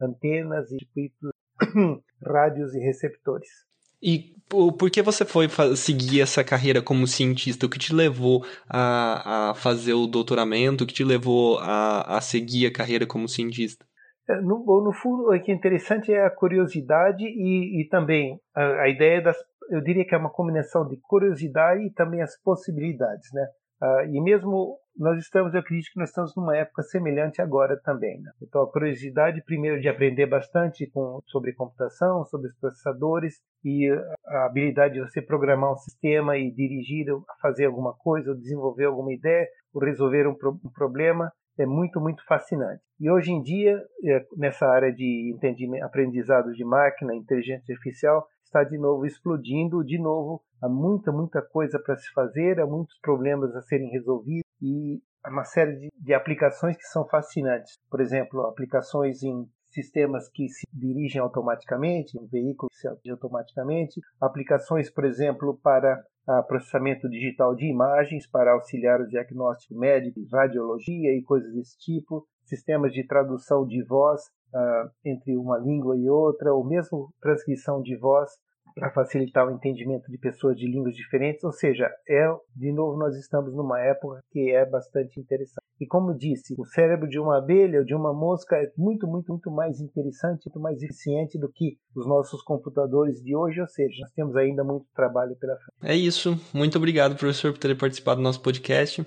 antenas 0.00 0.70
e 0.70 0.78
circuitos, 0.78 1.30
rádios 2.22 2.74
e 2.74 2.80
receptores. 2.80 3.69
E 4.02 4.34
por 4.48 4.90
que 4.90 5.00
você 5.00 5.24
foi 5.24 5.48
seguir 5.76 6.20
essa 6.20 6.42
carreira 6.42 6.82
como 6.82 7.06
cientista? 7.06 7.66
O 7.66 7.68
que 7.68 7.78
te 7.78 7.94
levou 7.94 8.44
a, 8.68 9.50
a 9.50 9.54
fazer 9.54 9.94
o 9.94 10.08
doutoramento? 10.08 10.82
O 10.82 10.86
que 10.86 10.94
te 10.94 11.04
levou 11.04 11.58
a, 11.60 12.16
a 12.16 12.20
seguir 12.20 12.66
a 12.66 12.72
carreira 12.72 13.06
como 13.06 13.28
cientista? 13.28 13.86
É, 14.28 14.40
no, 14.40 14.64
no 14.82 14.92
fundo, 14.92 15.32
o 15.32 15.40
que 15.40 15.52
é 15.52 15.54
interessante 15.54 16.12
é 16.12 16.24
a 16.24 16.30
curiosidade 16.30 17.24
e, 17.24 17.80
e 17.80 17.88
também 17.88 18.40
a, 18.54 18.82
a, 18.82 18.88
ideia 18.88 19.22
das. 19.22 19.36
Eu 19.70 19.80
diria 19.80 20.04
que 20.04 20.14
é 20.14 20.18
uma 20.18 20.30
combinação 20.30 20.86
de 20.88 20.96
curiosidade 20.96 21.84
e 21.84 21.90
também 21.90 22.20
as 22.20 22.36
possibilidades, 22.42 23.32
né? 23.32 23.46
Uh, 23.80 24.14
e 24.14 24.20
mesmo 24.20 24.78
nós 24.96 25.18
estamos, 25.18 25.54
eu 25.54 25.60
acredito 25.60 25.92
que 25.92 25.98
nós 25.98 26.10
estamos 26.10 26.34
numa 26.36 26.56
época 26.56 26.82
semelhante 26.82 27.40
agora 27.40 27.80
também. 27.82 28.20
Né? 28.20 28.30
Então, 28.42 28.62
a 28.62 28.70
curiosidade, 28.70 29.42
primeiro, 29.44 29.80
de 29.80 29.88
aprender 29.88 30.26
bastante 30.26 30.86
com, 30.90 31.20
sobre 31.26 31.54
computação, 31.54 32.24
sobre 32.26 32.48
os 32.48 32.56
processadores 32.58 33.40
e 33.64 33.88
a 34.26 34.46
habilidade 34.46 34.94
de 34.94 35.00
você 35.00 35.22
programar 35.22 35.72
um 35.72 35.76
sistema 35.76 36.36
e 36.36 36.50
dirigir 36.50 37.06
a 37.10 37.34
fazer 37.40 37.66
alguma 37.66 37.94
coisa, 37.94 38.30
ou 38.30 38.36
desenvolver 38.36 38.84
alguma 38.84 39.12
ideia, 39.12 39.46
ou 39.72 39.82
resolver 39.82 40.26
um, 40.26 40.34
pro, 40.34 40.58
um 40.64 40.70
problema, 40.70 41.32
é 41.58 41.66
muito, 41.66 42.00
muito 42.00 42.24
fascinante. 42.26 42.82
E 42.98 43.10
hoje 43.10 43.32
em 43.32 43.42
dia, 43.42 43.82
é, 44.04 44.24
nessa 44.36 44.66
área 44.66 44.92
de 44.92 45.34
aprendizado 45.82 46.52
de 46.52 46.64
máquina, 46.64 47.14
inteligência 47.14 47.72
artificial, 47.72 48.26
está 48.50 48.64
de 48.64 48.76
novo 48.76 49.06
explodindo, 49.06 49.84
de 49.84 49.98
novo 49.98 50.42
há 50.60 50.68
muita, 50.68 51.12
muita 51.12 51.40
coisa 51.40 51.78
para 51.78 51.96
se 51.96 52.10
fazer, 52.12 52.60
há 52.60 52.66
muitos 52.66 52.98
problemas 52.98 53.54
a 53.54 53.62
serem 53.62 53.88
resolvidos 53.90 54.50
e 54.60 55.00
há 55.22 55.30
uma 55.30 55.44
série 55.44 55.76
de, 55.76 55.88
de 55.96 56.12
aplicações 56.12 56.76
que 56.76 56.84
são 56.84 57.06
fascinantes. 57.06 57.78
Por 57.88 58.00
exemplo, 58.00 58.42
aplicações 58.42 59.22
em 59.22 59.48
sistemas 59.68 60.28
que 60.28 60.48
se 60.48 60.66
dirigem 60.72 61.20
automaticamente, 61.20 62.18
um 62.18 62.26
veículo 62.26 62.68
que 62.70 62.76
se 62.76 62.88
dirige 62.88 63.12
automaticamente, 63.12 64.00
aplicações, 64.20 64.90
por 64.90 65.04
exemplo, 65.04 65.56
para 65.62 66.02
processamento 66.46 67.08
digital 67.08 67.54
de 67.56 67.66
imagens 67.66 68.26
para 68.26 68.52
auxiliar 68.52 69.00
o 69.00 69.08
diagnóstico 69.08 69.74
médico, 69.74 70.20
radiologia 70.30 71.12
e 71.16 71.22
coisas 71.22 71.52
desse 71.52 71.76
tipo, 71.78 72.26
sistemas 72.50 72.92
de 72.92 73.06
tradução 73.06 73.66
de 73.66 73.82
voz 73.84 74.20
uh, 74.54 74.90
entre 75.02 75.36
uma 75.36 75.56
língua 75.56 75.96
e 75.96 76.10
outra, 76.10 76.52
ou 76.52 76.62
mesmo 76.62 77.08
transcrição 77.20 77.80
de 77.80 77.96
voz 77.96 78.30
para 78.74 78.90
facilitar 78.90 79.46
o 79.46 79.50
entendimento 79.50 80.10
de 80.10 80.18
pessoas 80.18 80.56
de 80.56 80.66
línguas 80.66 80.94
diferentes, 80.94 81.42
ou 81.44 81.52
seja, 81.52 81.90
é 82.08 82.26
de 82.54 82.72
novo 82.72 82.98
nós 82.98 83.16
estamos 83.16 83.54
numa 83.54 83.80
época 83.80 84.20
que 84.30 84.50
é 84.50 84.64
bastante 84.64 85.18
interessante. 85.18 85.64
E 85.80 85.86
como 85.86 86.16
disse, 86.16 86.54
o 86.58 86.64
cérebro 86.64 87.08
de 87.08 87.18
uma 87.18 87.38
abelha 87.38 87.80
ou 87.80 87.84
de 87.84 87.94
uma 87.94 88.12
mosca 88.12 88.56
é 88.56 88.70
muito, 88.76 89.06
muito, 89.06 89.32
muito 89.32 89.50
mais 89.50 89.80
interessante, 89.80 90.46
muito 90.46 90.60
mais 90.60 90.82
eficiente 90.82 91.38
do 91.38 91.50
que 91.50 91.78
os 91.96 92.06
nossos 92.06 92.42
computadores 92.42 93.22
de 93.22 93.34
hoje, 93.34 93.60
ou 93.60 93.68
seja, 93.68 94.02
nós 94.02 94.12
temos 94.12 94.36
ainda 94.36 94.62
muito 94.62 94.86
trabalho 94.94 95.34
pela 95.36 95.56
frente. 95.56 95.92
É 95.92 95.96
isso. 95.96 96.38
Muito 96.52 96.76
obrigado, 96.76 97.16
professor, 97.16 97.52
por 97.52 97.58
ter 97.58 97.76
participado 97.76 98.20
do 98.20 98.24
nosso 98.24 98.42
podcast. 98.42 99.04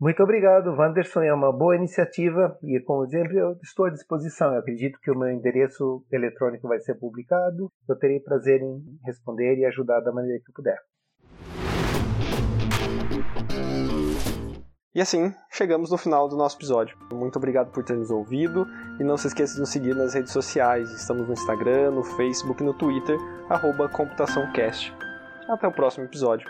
Muito 0.00 0.22
obrigado, 0.22 0.74
Wanderson. 0.74 1.20
É 1.20 1.34
uma 1.34 1.52
boa 1.52 1.76
iniciativa 1.76 2.58
e, 2.62 2.80
como 2.80 3.06
sempre, 3.06 3.36
eu 3.36 3.52
estou 3.62 3.84
à 3.84 3.90
disposição. 3.90 4.54
Eu 4.54 4.60
acredito 4.60 4.98
que 4.98 5.10
o 5.10 5.18
meu 5.18 5.30
endereço 5.30 6.02
eletrônico 6.10 6.66
vai 6.66 6.80
ser 6.80 6.94
publicado. 6.94 7.70
Eu 7.86 7.98
terei 7.98 8.18
prazer 8.18 8.62
em 8.62 8.82
responder 9.04 9.58
e 9.58 9.66
ajudar 9.66 10.00
da 10.00 10.10
maneira 10.10 10.42
que 10.42 10.52
puder. 10.52 10.78
E 14.94 15.02
assim, 15.02 15.34
chegamos 15.52 15.90
no 15.90 15.98
final 15.98 16.28
do 16.28 16.36
nosso 16.36 16.56
episódio. 16.56 16.96
Muito 17.12 17.36
obrigado 17.36 17.70
por 17.70 17.84
ter 17.84 17.94
nos 17.94 18.10
ouvido 18.10 18.66
e 18.98 19.04
não 19.04 19.18
se 19.18 19.26
esqueça 19.26 19.52
de 19.52 19.60
nos 19.60 19.68
seguir 19.68 19.94
nas 19.94 20.14
redes 20.14 20.32
sociais. 20.32 20.90
Estamos 20.92 21.26
no 21.26 21.34
Instagram, 21.34 21.90
no 21.90 22.02
Facebook 22.02 22.62
e 22.62 22.66
no 22.66 22.72
Twitter, 22.72 23.18
arroba 23.50 23.86
ComputaçãoCast. 23.90 24.94
Até 25.46 25.68
o 25.68 25.72
próximo 25.72 26.06
episódio. 26.06 26.48